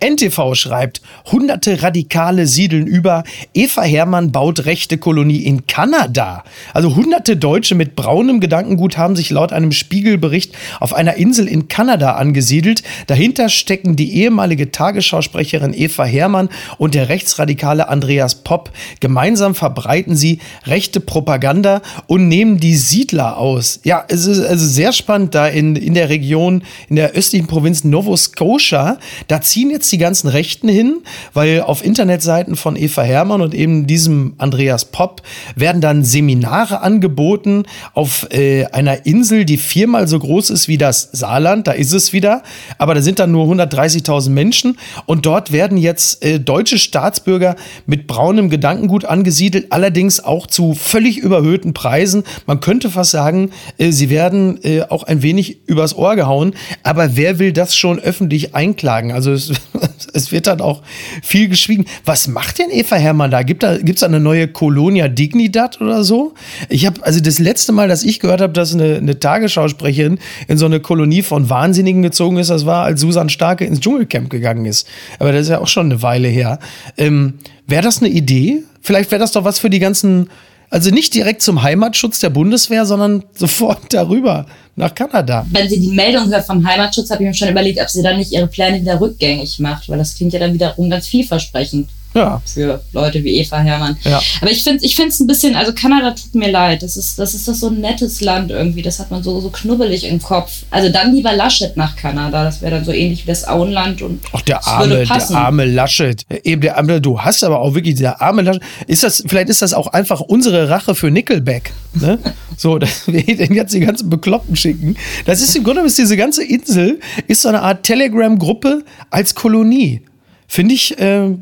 NTV 0.00 0.54
schreibt, 0.54 1.00
hunderte 1.30 1.82
Radikale 1.82 2.46
siedeln 2.46 2.86
über. 2.86 3.24
Eva 3.54 3.82
Hermann 3.82 4.32
baut 4.32 4.66
rechte 4.66 4.98
Kolonie 4.98 5.44
in 5.44 5.66
Kanada. 5.66 6.44
Also 6.72 6.94
hunderte 6.94 7.36
Deutsche 7.36 7.74
mit 7.74 7.96
braunem 7.96 8.40
Gedankengut 8.40 8.96
haben 8.96 9.16
sich 9.16 9.30
laut 9.30 9.52
einem 9.52 9.72
Spiegelbericht 9.72 10.54
auf 10.80 10.94
einer 10.94 11.14
Insel 11.14 11.48
in 11.48 11.68
Kanada 11.68 12.12
angesiedelt. 12.12 12.82
Dahinter 13.06 13.48
stecken 13.48 13.96
die 13.96 14.14
ehemalige 14.16 14.70
Tagesschausprecherin 14.70 15.72
Eva 15.74 16.04
Hermann 16.04 16.48
und 16.78 16.94
der 16.94 17.08
rechtsradikale 17.08 17.88
Andreas 17.88 18.36
Popp. 18.36 18.70
Gemeinsam 19.00 19.54
verbreiten 19.54 20.16
sie 20.16 20.40
rechte 20.64 21.00
Propaganda 21.00 21.82
und 22.06 22.28
nehmen 22.28 22.58
die 22.58 22.76
Siedler 22.76 23.38
aus. 23.38 23.80
Ja, 23.84 24.04
es 24.08 24.26
ist 24.26 24.44
also 24.44 24.66
sehr 24.66 24.92
spannend 24.92 25.34
da 25.34 25.48
in, 25.48 25.76
in 25.76 25.94
der 25.94 26.08
Region, 26.08 26.62
in 26.88 26.96
der 26.96 27.12
östlichen 27.12 27.46
Provinz 27.46 27.84
Nova 27.84 28.16
Scotia. 28.16 28.98
Da 29.28 29.40
ziehen 29.40 29.70
jetzt 29.70 29.85
die 29.92 29.98
ganzen 29.98 30.28
Rechten 30.28 30.68
hin, 30.68 31.02
weil 31.32 31.62
auf 31.62 31.84
Internetseiten 31.84 32.56
von 32.56 32.76
Eva 32.76 33.02
Hermann 33.02 33.40
und 33.40 33.54
eben 33.54 33.86
diesem 33.86 34.34
Andreas 34.38 34.86
Popp 34.86 35.22
werden 35.54 35.80
dann 35.80 36.04
Seminare 36.04 36.80
angeboten 36.80 37.64
auf 37.94 38.26
äh, 38.30 38.66
einer 38.66 39.06
Insel, 39.06 39.44
die 39.44 39.56
viermal 39.56 40.08
so 40.08 40.18
groß 40.18 40.50
ist 40.50 40.68
wie 40.68 40.78
das 40.78 41.10
Saarland. 41.12 41.66
Da 41.66 41.72
ist 41.72 41.92
es 41.92 42.12
wieder. 42.12 42.42
Aber 42.78 42.94
da 42.94 43.02
sind 43.02 43.18
dann 43.18 43.32
nur 43.32 43.46
130.000 43.46 44.30
Menschen 44.30 44.78
und 45.06 45.26
dort 45.26 45.52
werden 45.52 45.78
jetzt 45.78 46.24
äh, 46.24 46.38
deutsche 46.38 46.78
Staatsbürger 46.78 47.56
mit 47.86 48.06
braunem 48.06 48.50
Gedankengut 48.50 49.04
angesiedelt, 49.04 49.66
allerdings 49.70 50.20
auch 50.20 50.46
zu 50.46 50.74
völlig 50.74 51.18
überhöhten 51.18 51.74
Preisen. 51.74 52.24
Man 52.46 52.60
könnte 52.60 52.90
fast 52.90 53.10
sagen, 53.10 53.50
äh, 53.78 53.90
sie 53.90 54.10
werden 54.10 54.58
äh, 54.62 54.82
auch 54.82 55.02
ein 55.02 55.22
wenig 55.22 55.66
übers 55.66 55.96
Ohr 55.96 56.16
gehauen. 56.16 56.54
Aber 56.82 57.16
wer 57.16 57.38
will 57.38 57.52
das 57.52 57.76
schon 57.76 57.98
öffentlich 57.98 58.54
einklagen? 58.54 59.12
Also 59.12 59.32
es, 59.32 59.52
es 60.12 60.32
wird 60.32 60.46
dann 60.46 60.60
auch 60.60 60.82
viel 61.22 61.48
geschwiegen. 61.48 61.86
Was 62.04 62.28
macht 62.28 62.58
denn 62.58 62.70
Eva 62.70 62.96
Hermann 62.96 63.30
da? 63.30 63.42
Gibt 63.42 63.62
da 63.62 63.78
gibt's 63.78 64.00
da 64.00 64.06
eine 64.06 64.20
neue 64.20 64.48
Colonia 64.48 65.08
Dignidad 65.08 65.80
oder 65.80 66.04
so? 66.04 66.34
Ich 66.68 66.86
habe 66.86 67.04
also 67.04 67.20
das 67.20 67.38
letzte 67.38 67.72
Mal, 67.72 67.88
dass 67.88 68.02
ich 68.02 68.20
gehört 68.20 68.40
habe, 68.40 68.52
dass 68.52 68.74
eine, 68.74 68.96
eine 68.96 69.18
Tagesschausprecherin 69.18 70.18
in 70.48 70.58
so 70.58 70.66
eine 70.66 70.80
Kolonie 70.80 71.22
von 71.22 71.48
Wahnsinnigen 71.50 72.02
gezogen 72.02 72.38
ist, 72.38 72.50
das 72.50 72.66
war, 72.66 72.84
als 72.84 73.00
Susan 73.00 73.28
Starke 73.28 73.64
ins 73.64 73.80
Dschungelcamp 73.80 74.30
gegangen 74.30 74.66
ist. 74.66 74.86
Aber 75.18 75.32
das 75.32 75.42
ist 75.42 75.48
ja 75.48 75.60
auch 75.60 75.68
schon 75.68 75.86
eine 75.86 76.02
Weile 76.02 76.28
her. 76.28 76.58
Ähm, 76.96 77.34
wäre 77.66 77.82
das 77.82 77.98
eine 77.98 78.08
Idee? 78.08 78.62
Vielleicht 78.80 79.10
wäre 79.10 79.20
das 79.20 79.32
doch 79.32 79.44
was 79.44 79.58
für 79.58 79.70
die 79.70 79.80
ganzen 79.80 80.28
also 80.70 80.90
nicht 80.90 81.14
direkt 81.14 81.42
zum 81.42 81.62
Heimatschutz 81.62 82.20
der 82.20 82.30
Bundeswehr, 82.30 82.86
sondern 82.86 83.24
sofort 83.34 83.80
darüber 83.92 84.46
nach 84.76 84.94
Kanada. 84.94 85.46
Wenn 85.50 85.68
sie 85.68 85.80
die 85.80 85.92
Meldung 85.92 86.28
hört 86.28 86.46
vom 86.46 86.66
Heimatschutz, 86.66 87.10
habe 87.10 87.22
ich 87.22 87.28
mir 87.28 87.34
schon 87.34 87.48
überlegt, 87.48 87.80
ob 87.80 87.88
sie 87.88 88.02
dann 88.02 88.18
nicht 88.18 88.32
ihre 88.32 88.46
Pläne 88.46 88.80
wieder 88.80 89.00
rückgängig 89.00 89.58
macht, 89.58 89.88
weil 89.88 89.98
das 89.98 90.14
klingt 90.14 90.32
ja 90.32 90.38
dann 90.38 90.52
wiederum 90.52 90.90
ganz 90.90 91.06
vielversprechend 91.06 91.88
ja. 92.16 92.42
für 92.44 92.82
Leute 92.92 93.22
wie 93.22 93.38
Eva 93.38 93.58
Hermann. 93.58 93.96
Ja. 94.04 94.20
Aber 94.40 94.50
ich 94.50 94.62
finde 94.62 94.84
es 94.84 94.90
ich 94.90 94.98
ein 95.20 95.26
bisschen, 95.26 95.54
also 95.54 95.72
Kanada 95.72 96.12
tut 96.12 96.34
mir 96.34 96.50
leid. 96.50 96.82
Das 96.82 96.96
ist, 96.96 97.18
das 97.18 97.34
ist 97.34 97.46
das 97.46 97.60
so 97.60 97.68
ein 97.68 97.80
nettes 97.80 98.20
Land 98.20 98.50
irgendwie. 98.50 98.82
Das 98.82 98.98
hat 98.98 99.10
man 99.10 99.22
so, 99.22 99.40
so 99.40 99.50
knubbelig 99.50 100.04
im 100.04 100.20
Kopf. 100.20 100.62
Also 100.70 100.88
dann 100.88 101.14
lieber 101.14 101.32
Laschet 101.32 101.76
nach 101.76 101.96
Kanada. 101.96 102.44
Das 102.44 102.62
wäre 102.62 102.76
dann 102.76 102.84
so 102.84 102.92
ähnlich 102.92 103.24
wie 103.24 103.28
das 103.28 103.46
Auenland 103.46 104.02
und 104.02 104.22
Ach, 104.32 104.42
der 104.42 104.66
arme, 104.66 105.04
der 105.04 105.30
arme 105.30 105.64
Laschet. 105.64 106.22
Eben 106.44 106.62
der 106.62 106.78
arme, 106.78 107.00
du 107.00 107.20
hast 107.20 107.44
aber 107.44 107.60
auch 107.60 107.74
wirklich 107.74 107.96
der 107.96 108.20
arme 108.20 108.42
Laschet. 108.42 108.62
Ist 108.86 109.02
das, 109.02 109.22
vielleicht 109.26 109.48
ist 109.48 109.62
das 109.62 109.74
auch 109.74 109.88
einfach 109.88 110.20
unsere 110.20 110.68
Rache 110.68 110.94
für 110.94 111.10
Nickelback. 111.10 111.72
Ne? 111.94 112.18
so, 112.56 112.78
dass 112.78 113.06
wir 113.06 113.22
den 113.22 113.54
jetzt 113.54 113.74
die 113.74 113.80
ganzen 113.80 114.08
Bekloppten 114.08 114.56
schicken. 114.56 114.96
Das 115.26 115.40
ist 115.40 115.54
im 115.54 115.64
Grunde 115.64 115.82
ist 115.82 115.98
diese 115.98 116.16
ganze 116.16 116.42
Insel 116.44 117.00
ist 117.26 117.42
so 117.42 117.48
eine 117.48 117.62
Art 117.62 117.82
Telegram-Gruppe 117.82 118.84
als 119.10 119.34
Kolonie. 119.34 120.02
Finde 120.48 120.74
ich, 120.74 120.98
äh, 120.98 121.34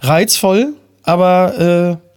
reizvoll, 0.00 0.74
aber 1.02 1.98
äh, 1.98 2.10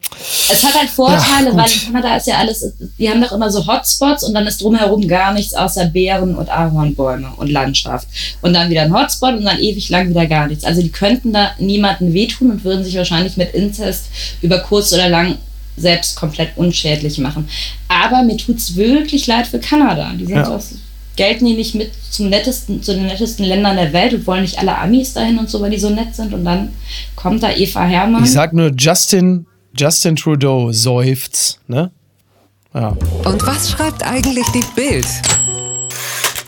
es 0.51 0.63
hat 0.63 0.75
halt 0.75 0.89
Vorteile, 0.89 1.49
ja, 1.49 1.57
weil 1.57 1.71
in 1.71 1.85
Kanada 1.85 2.15
ist 2.15 2.27
ja 2.27 2.37
alles, 2.37 2.73
die 2.97 3.09
haben 3.09 3.21
doch 3.21 3.31
immer 3.31 3.49
so 3.49 3.65
Hotspots 3.65 4.23
und 4.23 4.33
dann 4.33 4.45
ist 4.45 4.61
drumherum 4.61 5.07
gar 5.07 5.33
nichts 5.33 5.53
außer 5.53 5.85
Beeren 5.85 6.35
und 6.35 6.49
Ahornbäume 6.49 7.31
und 7.37 7.49
Landschaft. 7.49 8.07
Und 8.41 8.53
dann 8.53 8.69
wieder 8.69 8.83
ein 8.83 8.93
Hotspot 8.93 9.33
und 9.33 9.45
dann 9.45 9.59
ewig 9.59 9.89
lang 9.89 10.09
wieder 10.09 10.27
gar 10.27 10.47
nichts. 10.47 10.63
Also 10.63 10.81
die 10.81 10.91
könnten 10.91 11.33
da 11.33 11.51
niemanden 11.59 12.13
wehtun 12.13 12.51
und 12.51 12.63
würden 12.63 12.83
sich 12.83 12.95
wahrscheinlich 12.95 13.37
mit 13.37 13.53
Inzest 13.53 14.05
über 14.41 14.59
kurz 14.59 14.93
oder 14.93 15.09
lang 15.09 15.37
selbst 15.75 16.15
komplett 16.15 16.49
unschädlich 16.55 17.17
machen. 17.17 17.49
Aber 17.87 18.23
mir 18.23 18.37
tut 18.37 18.57
es 18.57 18.75
wirklich 18.75 19.25
leid 19.27 19.47
für 19.47 19.59
Kanada. 19.59 20.11
Die 20.13 20.25
sind 20.25 20.35
ja. 20.35 20.45
so 20.45 20.59
gelten 21.15 21.45
die 21.45 21.53
nicht 21.53 21.75
mit 21.75 21.91
zum 22.09 22.29
nettesten, 22.29 22.81
zu 22.81 22.93
den 22.93 23.05
nettesten 23.05 23.45
Ländern 23.45 23.75
der 23.75 23.93
Welt 23.93 24.13
und 24.13 24.27
wollen 24.27 24.41
nicht 24.41 24.59
alle 24.59 24.77
Amis 24.77 25.13
dahin 25.13 25.37
und 25.37 25.49
so, 25.49 25.61
weil 25.61 25.71
die 25.71 25.79
so 25.79 25.89
nett 25.89 26.15
sind. 26.15 26.33
Und 26.33 26.45
dann 26.45 26.73
kommt 27.15 27.43
da 27.43 27.51
Eva 27.51 27.83
Hermann. 27.83 28.23
Ich 28.23 28.31
sag 28.31 28.53
nur 28.53 28.71
Justin, 28.77 29.45
Justin 29.77 30.15
Trudeau 30.15 30.71
seufzt, 30.71 31.59
ne? 31.67 31.91
Ja. 32.73 32.97
Und 33.25 33.45
was 33.45 33.69
schreibt 33.69 34.03
eigentlich 34.03 34.45
die 34.47 34.63
Bild? 34.75 35.05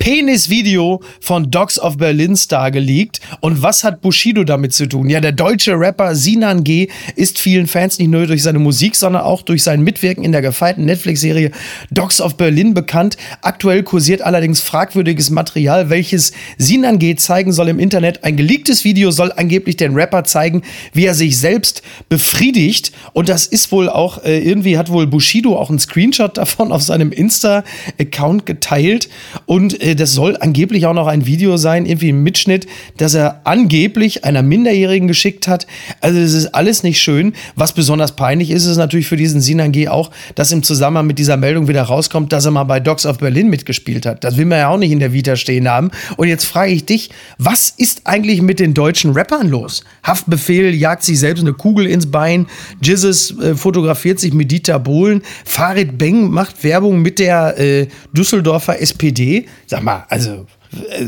Penis-Video 0.06 1.02
von 1.20 1.50
Dogs 1.50 1.80
of 1.80 1.98
Berlin 1.98 2.36
Star 2.36 2.70
geleakt. 2.70 3.22
Und 3.40 3.64
was 3.64 3.84
hat 3.84 4.02
Bushido 4.02 4.44
damit 4.44 4.72
zu 4.72 4.88
tun? 4.88 5.10
Ja, 5.10 5.20
der 5.20 5.32
deutsche 5.32 5.72
Rapper 5.72 6.14
Sinan 6.14 6.64
G. 6.64 6.90
ist 7.16 7.40
vielen 7.40 7.66
Fans 7.66 7.98
nicht 7.98 8.10
nur 8.10 8.28
durch 8.28 8.44
seine 8.44 8.60
Musik, 8.60 8.96
sondern 8.96 9.24
auch 9.24 9.42
durch 9.42 9.64
sein 9.64 9.82
Mitwirken 9.82 10.24
in 10.24 10.32
der 10.32 10.44
gefeierten 10.44 10.86
Netflix-Serie 10.86 11.50
Dogs 11.90 12.22
of 12.22 12.38
Berlin 12.38 12.76
bekannt. 12.76 13.18
Aktuell 13.42 13.82
kursiert 13.82 14.22
allerdings 14.22 14.62
fragwürdiges 14.62 15.32
Material, 15.32 15.90
welches 15.90 16.34
Sinan 16.60 17.00
G. 17.00 17.16
zeigen 17.16 17.52
soll 17.52 17.70
im 17.70 17.80
Internet. 17.80 18.24
Ein 18.24 18.38
geleaktes 18.38 18.84
Video 18.84 19.10
soll 19.10 19.34
angeblich 19.36 19.76
den 19.76 19.96
Rapper 19.96 20.24
zeigen, 20.24 20.62
wie 20.94 21.08
er 21.08 21.16
sich 21.16 21.40
selbst 21.40 21.82
befriedigt. 22.10 22.92
Und 23.14 23.28
das 23.28 23.48
ist 23.48 23.72
wohl 23.72 23.90
auch, 23.90 24.24
äh, 24.24 24.38
irgendwie 24.38 24.78
hat 24.78 24.92
wohl 24.92 25.08
Bushido 25.08 25.58
auch 25.58 25.72
einen 25.72 25.80
Screenshot 25.80 26.38
davon 26.38 26.72
auf 26.72 26.84
seinem 26.84 27.12
Insta-Account 27.12 28.46
geteilt. 28.46 29.10
Und 29.48 29.82
äh, 29.82 29.95
das 29.96 30.14
soll 30.14 30.38
angeblich 30.40 30.86
auch 30.86 30.94
noch 30.94 31.08
ein 31.08 31.26
Video 31.26 31.58
sein, 31.58 31.86
irgendwie 31.86 32.10
ein 32.10 32.24
Mitschnitt, 32.24 32.68
das 32.98 33.14
er 33.14 33.42
angeblich 33.46 34.24
einer 34.26 34.44
Minderjährigen 34.44 35.08
geschickt 35.08 35.48
hat. 35.48 35.68
Also 36.02 36.20
das 36.20 36.34
ist 36.34 36.48
alles 36.48 36.84
nicht 36.84 37.02
schön. 37.02 37.34
Was 37.56 37.74
besonders 37.74 38.16
peinlich 38.16 38.52
ist, 38.52 38.66
ist 38.66 38.78
natürlich 38.78 39.08
für 39.08 39.18
diesen 39.18 39.42
Sinan 39.42 39.72
G 39.72 39.88
auch, 39.88 40.12
dass 40.36 40.52
im 40.52 40.64
Zusammenhang 40.64 41.08
mit 41.08 41.20
dieser 41.20 41.38
Meldung 41.38 41.68
wieder 41.68 41.84
rauskommt, 41.84 42.32
dass 42.34 42.46
er 42.46 42.52
mal 42.52 42.64
bei 42.64 42.80
Dogs 42.80 43.06
of 43.06 43.18
Berlin 43.18 43.50
mitgespielt 43.50 44.06
hat. 44.06 44.24
Das 44.24 44.38
will 44.38 44.46
man 44.46 44.60
ja 44.60 44.70
auch 44.70 44.78
nicht 44.78 44.92
in 44.92 45.00
der 45.00 45.14
Vita 45.14 45.36
stehen 45.36 45.70
haben. 45.70 45.92
Und 46.18 46.28
jetzt 46.28 46.46
frage 46.46 46.72
ich 46.72 46.86
dich, 46.86 47.10
was 47.38 47.70
ist 47.70 48.02
eigentlich 48.06 48.42
mit 48.42 48.60
den 48.60 48.74
deutschen 48.74 49.12
Rappern 49.12 49.50
los? 49.50 49.84
Haftbefehl 50.04 50.74
jagt 50.74 51.04
sich 51.04 51.20
selbst 51.20 51.42
eine 51.42 51.54
Kugel 51.54 51.88
ins 51.88 52.10
Bein, 52.10 52.48
Jizzes 52.82 53.38
äh, 53.40 53.56
fotografiert 53.56 54.20
sich 54.20 54.34
mit 54.34 54.52
Dieter 54.52 54.80
Bohlen, 54.80 55.22
Farid 55.44 55.98
Beng 55.98 56.30
macht 56.30 56.64
Werbung 56.64 57.02
mit 57.02 57.20
der 57.20 57.58
äh, 57.60 57.88
Düsseldorfer 58.14 58.82
SPD. 58.82 59.48
Sag 59.68 59.84
mal, 59.86 60.06
also 60.10 60.46
äh, 60.90 61.06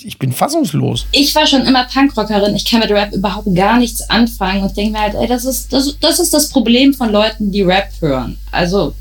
ich 0.00 0.18
bin 0.18 0.32
fassungslos. 0.32 1.06
Ich 1.12 1.34
war 1.34 1.46
schon 1.46 1.66
immer 1.66 1.84
Punkrockerin. 1.84 2.54
Ich 2.54 2.64
kann 2.64 2.80
mit 2.80 2.90
Rap 2.90 3.12
überhaupt 3.12 3.54
gar 3.54 3.78
nichts 3.78 4.08
anfangen 4.08 4.62
und 4.62 4.76
denke 4.76 4.92
mir 4.92 5.00
halt, 5.00 5.14
ey, 5.14 5.26
das 5.26 5.44
ist, 5.44 5.72
das, 5.72 5.96
das 6.00 6.20
ist 6.20 6.32
das 6.32 6.48
Problem 6.48 6.94
von 6.94 7.10
Leuten, 7.10 7.50
die 7.50 7.62
Rap 7.62 7.90
hören. 8.00 8.38
Also, 8.50 8.94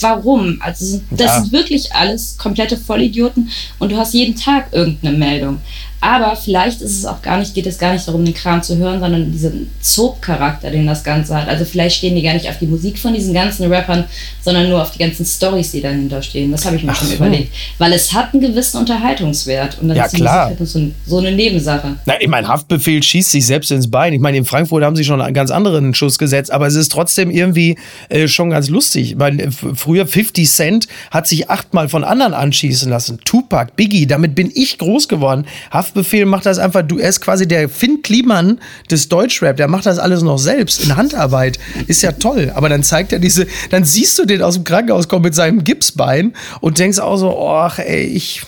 warum? 0.00 0.58
Also, 0.60 1.00
das 1.10 1.26
ja. 1.26 1.40
sind 1.40 1.52
wirklich 1.52 1.94
alles 1.94 2.36
komplette 2.38 2.76
Vollidioten 2.76 3.50
und 3.78 3.92
du 3.92 3.96
hast 3.96 4.14
jeden 4.14 4.36
Tag 4.36 4.68
irgendeine 4.72 5.16
Meldung. 5.16 5.60
Aber 6.04 6.36
vielleicht 6.36 6.82
ist 6.82 6.98
es 6.98 7.06
auch 7.06 7.22
gar 7.22 7.38
nicht, 7.38 7.54
geht 7.54 7.66
es 7.66 7.78
gar 7.78 7.94
nicht 7.94 8.06
darum, 8.06 8.26
den 8.26 8.34
Kram 8.34 8.62
zu 8.62 8.76
hören, 8.76 9.00
sondern 9.00 9.32
diesen 9.32 9.70
Soap-Charakter, 9.80 10.70
den 10.70 10.86
das 10.86 11.02
Ganze 11.02 11.34
hat. 11.34 11.48
Also 11.48 11.64
vielleicht 11.64 11.96
stehen 11.96 12.14
die 12.14 12.20
gar 12.20 12.34
nicht 12.34 12.46
auf 12.46 12.58
die 12.58 12.66
Musik 12.66 12.98
von 12.98 13.14
diesen 13.14 13.32
ganzen 13.32 13.72
Rappern, 13.72 14.04
sondern 14.42 14.68
nur 14.68 14.82
auf 14.82 14.90
die 14.90 14.98
ganzen 14.98 15.24
Stories, 15.24 15.70
die 15.70 15.80
dahinter 15.80 16.20
stehen. 16.20 16.52
Das 16.52 16.66
habe 16.66 16.76
ich 16.76 16.82
mir 16.82 16.92
Ach 16.92 16.96
schon 16.96 17.08
so. 17.08 17.14
überlegt. 17.14 17.54
Weil 17.78 17.94
es 17.94 18.12
hat 18.12 18.34
einen 18.34 18.42
gewissen 18.42 18.80
Unterhaltungswert. 18.80 19.78
Und 19.80 19.88
dann 19.88 19.96
ja, 19.96 20.04
ist 20.04 20.14
klar. 20.14 20.48
Halt 20.48 20.58
so, 20.68 20.90
so, 21.06 21.18
eine 21.18 21.32
Nebensache. 21.32 21.96
Na, 22.04 22.20
ich 22.20 22.28
meine, 22.28 22.48
Haftbefehl 22.48 23.02
schießt 23.02 23.30
sich 23.30 23.46
selbst 23.46 23.70
ins 23.70 23.90
Bein. 23.90 24.12
Ich 24.12 24.20
meine, 24.20 24.36
in 24.36 24.44
Frankfurt 24.44 24.84
haben 24.84 24.96
sie 24.96 25.04
schon 25.04 25.22
einen 25.22 25.32
ganz 25.32 25.50
anderen 25.50 25.94
Schuss 25.94 26.18
gesetzt, 26.18 26.50
aber 26.50 26.66
es 26.66 26.74
ist 26.74 26.92
trotzdem 26.92 27.30
irgendwie 27.30 27.78
äh, 28.10 28.28
schon 28.28 28.50
ganz 28.50 28.68
lustig. 28.68 29.12
Ich 29.12 29.16
meine, 29.16 29.50
früher 29.50 30.06
50 30.06 30.50
Cent 30.50 30.86
hat 31.10 31.26
sich 31.26 31.48
achtmal 31.48 31.88
von 31.88 32.04
anderen 32.04 32.34
anschießen 32.34 32.90
lassen. 32.90 33.20
Tupac, 33.24 33.74
Biggie, 33.74 34.06
damit 34.06 34.34
bin 34.34 34.52
ich 34.54 34.76
groß 34.76 35.08
geworden. 35.08 35.46
Haftbefehl 35.70 35.93
Haftbefehl 35.94 36.26
macht 36.26 36.46
das 36.46 36.58
einfach, 36.58 36.82
du, 36.82 36.98
er 36.98 37.08
ist 37.08 37.20
quasi 37.20 37.46
der 37.46 37.68
Finn 37.68 38.02
Kliman 38.02 38.60
des 38.90 39.08
Deutschrap, 39.08 39.56
der 39.56 39.68
macht 39.68 39.86
das 39.86 39.98
alles 39.98 40.22
noch 40.22 40.38
selbst 40.38 40.84
in 40.84 40.96
Handarbeit. 40.96 41.58
Ist 41.86 42.02
ja 42.02 42.12
toll. 42.12 42.52
Aber 42.54 42.68
dann 42.68 42.82
zeigt 42.82 43.12
er 43.12 43.20
diese, 43.20 43.46
dann 43.70 43.84
siehst 43.84 44.18
du 44.18 44.24
den 44.24 44.42
aus 44.42 44.54
dem 44.54 44.64
Krankenhaus 44.64 45.08
kommen 45.08 45.22
mit 45.22 45.34
seinem 45.34 45.62
Gipsbein 45.62 46.34
und 46.60 46.78
denkst 46.78 46.98
auch 46.98 47.16
so, 47.16 47.38
ach 47.48 47.78
ey, 47.78 48.04
ich, 48.04 48.42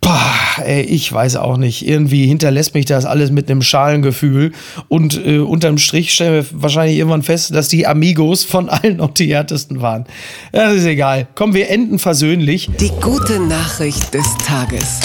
Boah, 0.00 0.64
ey, 0.64 0.80
ich 0.80 1.12
weiß 1.12 1.36
auch 1.36 1.56
nicht. 1.56 1.86
Irgendwie 1.86 2.26
hinterlässt 2.26 2.74
mich 2.74 2.86
das 2.86 3.04
alles 3.04 3.30
mit 3.30 3.48
einem 3.48 3.62
Schalengefühl. 3.62 4.50
Und 4.88 5.24
äh, 5.24 5.38
unterm 5.38 5.78
Strich 5.78 6.12
stellen 6.12 6.34
wir 6.34 6.60
wahrscheinlich 6.60 6.98
irgendwann 6.98 7.22
fest, 7.22 7.54
dass 7.54 7.68
die 7.68 7.86
Amigos 7.86 8.42
von 8.42 8.68
allen 8.68 8.96
noch 8.96 9.14
die 9.14 9.32
härtesten 9.32 9.80
waren. 9.80 10.06
Das 10.50 10.74
ist 10.74 10.86
egal. 10.86 11.28
Komm, 11.36 11.54
wir 11.54 11.70
enden 11.70 12.00
versöhnlich. 12.00 12.68
Die 12.80 12.90
gute 13.00 13.38
Nachricht 13.38 14.12
des 14.12 14.26
Tages. 14.44 14.98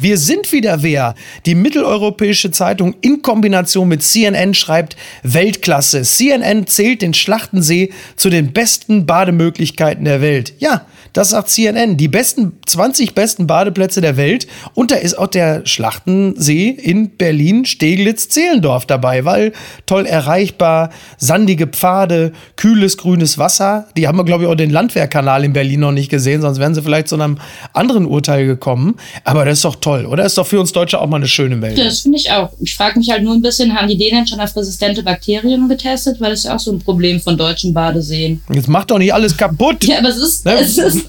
Wir 0.00 0.16
sind 0.16 0.50
wieder 0.52 0.82
wer. 0.82 1.14
Die 1.44 1.54
mitteleuropäische 1.54 2.50
Zeitung 2.50 2.94
in 3.02 3.20
Kombination 3.20 3.86
mit 3.86 4.02
CNN 4.02 4.54
schreibt 4.54 4.96
Weltklasse. 5.22 6.02
CNN 6.02 6.66
zählt 6.66 7.02
den 7.02 7.12
Schlachtensee 7.12 7.90
zu 8.16 8.30
den 8.30 8.54
besten 8.54 9.04
Bademöglichkeiten 9.04 10.06
der 10.06 10.22
Welt. 10.22 10.54
Ja, 10.58 10.86
das 11.12 11.30
sagt 11.30 11.50
CNN. 11.50 11.96
Die 11.96 12.08
besten 12.08 12.52
20 12.66 13.14
besten 13.14 13.46
Badeplätze 13.46 14.00
der 14.00 14.16
Welt. 14.16 14.46
Und 14.74 14.90
da 14.90 14.94
ist 14.94 15.18
auch 15.18 15.26
der 15.26 15.66
Schlachtensee 15.66 16.68
in 16.68 17.16
Berlin, 17.16 17.64
Steglitz, 17.64 18.28
Zehlendorf 18.28 18.86
dabei, 18.86 19.24
weil 19.24 19.52
toll 19.86 20.06
erreichbar, 20.06 20.90
sandige 21.18 21.66
Pfade, 21.66 22.32
kühles 22.56 22.96
grünes 22.96 23.38
Wasser. 23.38 23.88
Die 23.96 24.06
haben 24.06 24.18
wir, 24.18 24.24
glaube 24.24 24.44
ich, 24.44 24.50
auch 24.50 24.54
den 24.54 24.70
Landwehrkanal 24.70 25.44
in 25.44 25.52
Berlin 25.52 25.80
noch 25.80 25.92
nicht 25.92 26.10
gesehen, 26.10 26.40
sonst 26.40 26.58
wären 26.58 26.74
sie 26.74 26.82
vielleicht 26.82 27.08
zu 27.08 27.16
einem 27.16 27.38
anderen 27.72 28.06
Urteil 28.06 28.46
gekommen. 28.46 28.96
Aber 29.24 29.44
das 29.44 29.58
ist 29.58 29.64
doch 29.64 29.76
toll, 29.76 29.89
oder? 29.90 30.24
Ist 30.24 30.38
doch 30.38 30.46
für 30.46 30.60
uns 30.60 30.72
Deutsche 30.72 31.00
auch 31.00 31.06
mal 31.06 31.16
eine 31.16 31.28
schöne 31.28 31.56
Meldung. 31.56 31.84
Das 31.84 32.00
finde 32.00 32.18
ich 32.18 32.30
auch. 32.30 32.50
Ich 32.60 32.74
frage 32.74 32.98
mich 32.98 33.10
halt 33.10 33.22
nur 33.22 33.34
ein 33.34 33.42
bisschen, 33.42 33.74
haben 33.74 33.88
die 33.88 33.96
Dänen 33.96 34.26
schon 34.26 34.40
auf 34.40 34.56
resistente 34.56 35.02
Bakterien 35.02 35.68
getestet? 35.68 36.20
Weil 36.20 36.30
das 36.30 36.40
ist 36.40 36.44
ja 36.46 36.56
auch 36.56 36.60
so 36.60 36.72
ein 36.72 36.78
Problem 36.78 37.20
von 37.20 37.36
deutschen 37.36 37.74
Badeseen. 37.74 38.42
Jetzt 38.52 38.68
macht 38.68 38.90
doch 38.90 38.98
nicht 38.98 39.12
alles 39.12 39.36
kaputt. 39.36 39.84
Ja, 39.84 39.98
aber 39.98 40.08
es 40.08 40.18
ist, 40.18 40.44
ne? 40.44 40.54
es 40.60 40.78
ist 40.78 41.06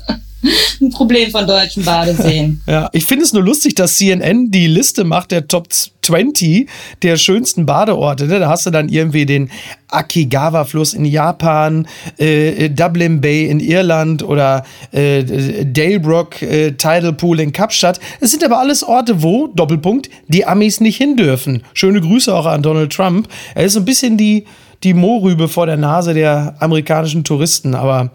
ein 0.82 0.90
Problem 0.90 1.30
von 1.32 1.46
deutschen 1.46 1.84
Badeseen. 1.84 2.62
ja, 2.68 2.90
ich 2.94 3.06
finde 3.06 3.26
es 3.26 3.34
nur 3.34 3.44
lustig, 3.44 3.76
dass 3.76 3.98
CNN 3.98 4.52
die 4.52 4.68
Liste 4.68 5.04
macht 5.04 5.32
der 5.32 5.48
Top 5.48 5.68
20 5.72 6.68
der 7.04 7.18
schönsten 7.18 7.66
Badeorte. 7.66 8.26
Ne? 8.26 8.40
Da 8.40 8.50
hast 8.50 8.66
du 8.66 8.72
dann 8.72 8.90
irgendwie 8.90 9.26
den 9.26 9.52
Akigawa-Fluss 9.90 10.94
in 10.94 11.06
Japan, 11.06 11.88
äh, 12.18 12.70
Dublin 12.70 13.22
Bay 13.22 13.46
in 13.46 13.60
Irland 13.60 14.24
oder 14.24 14.66
äh, 14.92 15.24
Dalebrook 15.66 16.42
äh, 16.42 16.72
Tidal 16.72 17.14
Pool 17.14 17.40
in 17.40 17.52
Kapstadt. 17.52 18.00
Es 18.20 18.32
sind 18.32 18.44
aber 18.44 18.60
alles 18.60 18.84
Orte, 18.84 19.22
wo, 19.22 19.48
Doppelpunkt, 19.48 20.10
die 20.28 20.46
Amis 20.46 20.80
nicht 20.80 20.98
hin 20.98 21.18
dürfen. 21.18 21.64
Schöne 21.74 22.02
Grüße 22.02 22.34
auch 22.34 22.46
an 22.46 22.64
Donald 22.64 22.92
Trump. 22.92 23.28
Er 23.54 23.66
ist 23.66 23.74
so 23.74 23.80
ein 23.80 23.86
bisschen 23.86 24.18
die, 24.18 24.46
die 24.84 24.94
Mohrrübe 24.94 25.48
vor 25.48 25.66
der 25.66 25.78
Nase 25.78 26.14
der 26.14 26.56
amerikanischen 26.60 27.24
Touristen, 27.24 27.76
aber 27.76 28.12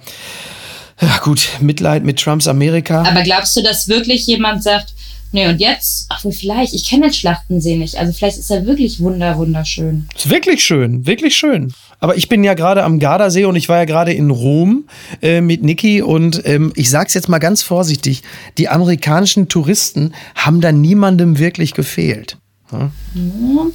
ja, 1.00 1.18
gut, 1.22 1.48
Mitleid 1.60 2.04
mit 2.04 2.18
Trumps 2.18 2.48
Amerika. 2.48 3.02
Aber 3.02 3.22
glaubst 3.22 3.56
du, 3.56 3.62
dass 3.62 3.88
wirklich 3.88 4.26
jemand 4.26 4.62
sagt, 4.62 4.94
nee, 5.32 5.46
und 5.46 5.60
jetzt, 5.60 6.06
ach, 6.08 6.24
vielleicht, 6.30 6.72
ich 6.72 6.88
kenne 6.88 7.06
den 7.06 7.12
Schlachtensee 7.12 7.76
nicht. 7.76 7.96
Also 7.96 8.12
vielleicht 8.12 8.38
ist 8.38 8.50
er 8.50 8.66
wirklich 8.66 9.00
wunder, 9.00 9.36
wunderschön. 9.36 10.08
Ist 10.16 10.30
wirklich 10.30 10.64
schön, 10.64 11.06
wirklich 11.06 11.36
schön. 11.36 11.72
Aber 12.00 12.16
ich 12.16 12.28
bin 12.28 12.44
ja 12.44 12.54
gerade 12.54 12.84
am 12.84 12.98
Gardasee 12.98 13.44
und 13.44 13.56
ich 13.56 13.68
war 13.68 13.78
ja 13.78 13.84
gerade 13.84 14.12
in 14.12 14.30
Rom 14.30 14.88
äh, 15.22 15.40
mit 15.40 15.62
Niki 15.62 16.02
und 16.02 16.42
ähm, 16.44 16.72
ich 16.76 16.90
sag's 16.90 17.14
jetzt 17.14 17.28
mal 17.28 17.38
ganz 17.38 17.62
vorsichtig, 17.62 18.22
die 18.58 18.68
amerikanischen 18.68 19.48
Touristen 19.48 20.14
haben 20.34 20.60
da 20.60 20.72
niemandem 20.72 21.38
wirklich 21.38 21.74
gefehlt. 21.74 22.36
Hm? 22.70 22.90
Ja. 23.14 23.66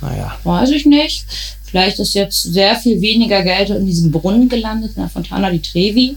Naja. 0.00 0.36
Weiß 0.44 0.70
ich 0.70 0.86
nicht. 0.86 1.24
Vielleicht 1.64 1.98
ist 1.98 2.14
jetzt 2.14 2.42
sehr 2.42 2.76
viel 2.76 3.00
weniger 3.00 3.42
Geld 3.42 3.70
in 3.70 3.86
diesem 3.86 4.10
Brunnen 4.10 4.48
gelandet, 4.48 4.92
in 4.96 5.02
der 5.02 5.10
Fontana 5.10 5.50
di 5.50 5.60
Trevi. 5.60 6.16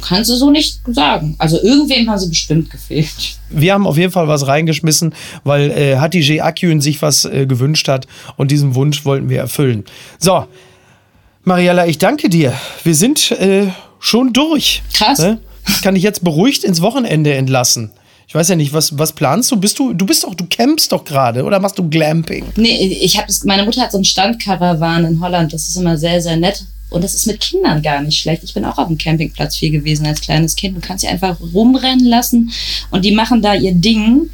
Kannst 0.00 0.30
du 0.30 0.36
so 0.36 0.50
nicht 0.50 0.80
sagen. 0.86 1.34
Also 1.38 1.60
irgendwem 1.60 2.08
haben 2.10 2.18
sie 2.18 2.28
bestimmt 2.28 2.70
gefehlt. 2.70 3.38
Wir 3.50 3.74
haben 3.74 3.86
auf 3.86 3.96
jeden 3.96 4.12
Fall 4.12 4.28
was 4.28 4.46
reingeschmissen, 4.46 5.14
weil 5.44 5.70
äh, 5.70 5.96
Hatice 5.96 6.40
Akyün 6.40 6.80
sich 6.80 7.02
was 7.02 7.24
äh, 7.24 7.46
gewünscht 7.46 7.88
hat 7.88 8.06
und 8.36 8.50
diesen 8.50 8.74
Wunsch 8.74 9.04
wollten 9.04 9.28
wir 9.28 9.38
erfüllen. 9.38 9.84
So, 10.18 10.46
Mariella, 11.44 11.86
ich 11.86 11.98
danke 11.98 12.28
dir. 12.28 12.52
Wir 12.82 12.94
sind 12.94 13.30
äh, 13.30 13.68
schon 14.00 14.32
durch. 14.32 14.82
Krass. 14.92 15.18
Ne? 15.18 15.38
Kann 15.82 15.96
ich 15.96 16.02
jetzt 16.02 16.24
beruhigt 16.24 16.64
ins 16.64 16.80
Wochenende 16.82 17.34
entlassen. 17.34 17.90
Ich 18.28 18.34
weiß 18.34 18.48
ja 18.48 18.56
nicht, 18.56 18.72
was, 18.72 18.98
was 18.98 19.12
planst 19.12 19.50
du? 19.52 19.56
Bist 19.56 19.78
du, 19.78 19.92
du 19.92 20.04
bist 20.04 20.24
doch, 20.24 20.34
du 20.34 20.44
campst 20.50 20.90
doch 20.90 21.04
gerade 21.04 21.44
oder 21.44 21.60
machst 21.60 21.78
du 21.78 21.88
Glamping? 21.88 22.44
Nee, 22.56 22.98
ich 23.00 23.16
habe 23.16 23.32
meine 23.44 23.64
Mutter 23.64 23.82
hat 23.82 23.92
so 23.92 23.98
einen 23.98 24.04
Standkarawan 24.04 25.04
in 25.04 25.20
Holland, 25.20 25.52
das 25.52 25.68
ist 25.68 25.76
immer 25.76 25.96
sehr, 25.96 26.20
sehr 26.20 26.36
nett. 26.36 26.64
Und 26.88 27.02
das 27.02 27.14
ist 27.14 27.26
mit 27.26 27.40
Kindern 27.40 27.82
gar 27.82 28.00
nicht 28.00 28.20
schlecht. 28.20 28.44
Ich 28.44 28.54
bin 28.54 28.64
auch 28.64 28.78
auf 28.78 28.88
dem 28.88 28.98
Campingplatz 28.98 29.56
viel 29.56 29.70
gewesen 29.70 30.06
als 30.06 30.20
kleines 30.20 30.54
Kind. 30.54 30.76
Du 30.76 30.80
kannst 30.80 31.02
sie 31.02 31.08
einfach 31.08 31.36
rumrennen 31.40 32.06
lassen 32.06 32.52
und 32.90 33.04
die 33.04 33.12
machen 33.12 33.42
da 33.42 33.54
ihr 33.54 33.74
Ding. 33.74 34.30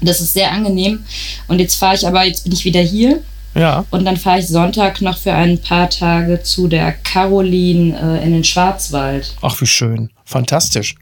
Das 0.00 0.20
ist 0.20 0.34
sehr 0.34 0.50
angenehm. 0.50 1.04
Und 1.46 1.60
jetzt 1.60 1.76
fahre 1.76 1.94
ich 1.94 2.06
aber, 2.06 2.24
jetzt 2.24 2.44
bin 2.44 2.52
ich 2.52 2.64
wieder 2.64 2.80
hier. 2.80 3.22
Ja. 3.54 3.84
Und 3.90 4.04
dann 4.04 4.16
fahre 4.16 4.40
ich 4.40 4.48
Sonntag 4.48 5.00
noch 5.02 5.18
für 5.18 5.32
ein 5.32 5.58
paar 5.58 5.88
Tage 5.90 6.42
zu 6.42 6.68
der 6.68 6.92
Caroline 6.92 8.18
äh, 8.20 8.24
in 8.24 8.32
den 8.32 8.44
Schwarzwald. 8.44 9.34
Ach, 9.42 9.60
wie 9.60 9.66
schön. 9.66 10.10
Fantastisch. 10.24 10.96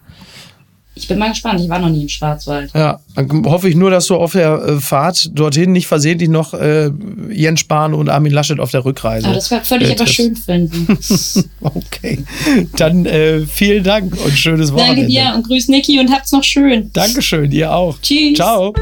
Ich 1.01 1.09
bin 1.09 1.19
mal 1.19 1.31
gespannt, 1.31 1.61
ich 1.61 1.69
war 1.69 1.79
noch 1.79 1.89
nie 1.89 2.03
im 2.03 2.09
Schwarzwald. 2.09 2.71
Ja, 2.75 3.01
dann 3.15 3.45
hoffe 3.47 3.69
ich 3.69 3.75
nur, 3.75 3.91
dass 3.91 4.07
du 4.07 4.17
auf 4.17 4.33
der 4.33 4.53
äh, 4.53 4.81
Fahrt 4.81 5.31
dorthin 5.33 5.73
nicht 5.73 5.87
versehentlich 5.87 6.29
noch 6.29 6.53
äh, 6.53 6.91
Jens 7.31 7.61
Spahn 7.61 7.95
und 7.95 8.11
Armin 8.11 8.33
Laschet 8.33 8.61
auf 8.61 8.71
der 8.71 8.85
Rückreise. 8.85 9.27
Aber 9.27 9.37
das 9.37 9.51
würde 9.51 9.87
ich 9.87 9.93
aber 9.93 10.07
schön 10.07 10.37
finden. 10.37 10.87
okay, 11.63 12.23
dann 12.77 13.07
äh, 13.07 13.47
vielen 13.47 13.83
Dank 13.83 14.13
und 14.25 14.33
schönes 14.33 14.73
Wochenende. 14.73 15.03
Danke 15.03 15.11
dir 15.11 15.33
und 15.35 15.47
grüß 15.47 15.69
Niki 15.69 15.99
und 15.99 16.13
habt's 16.13 16.33
noch 16.33 16.45
schön. 16.45 16.91
Dankeschön, 16.93 17.51
ihr 17.51 17.73
auch. 17.75 17.99
Tschüss. 18.03 18.37
Ciao. 18.37 18.75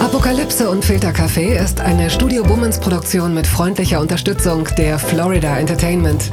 Apokalypse 0.00 0.68
und 0.68 0.84
Filtercafé 0.84 1.62
ist 1.62 1.80
eine 1.80 2.10
Studio 2.10 2.42
Bummens 2.42 2.78
Produktion 2.78 3.34
mit 3.34 3.46
freundlicher 3.46 4.00
Unterstützung 4.00 4.68
der 4.76 4.98
Florida 4.98 5.58
Entertainment. 5.58 6.32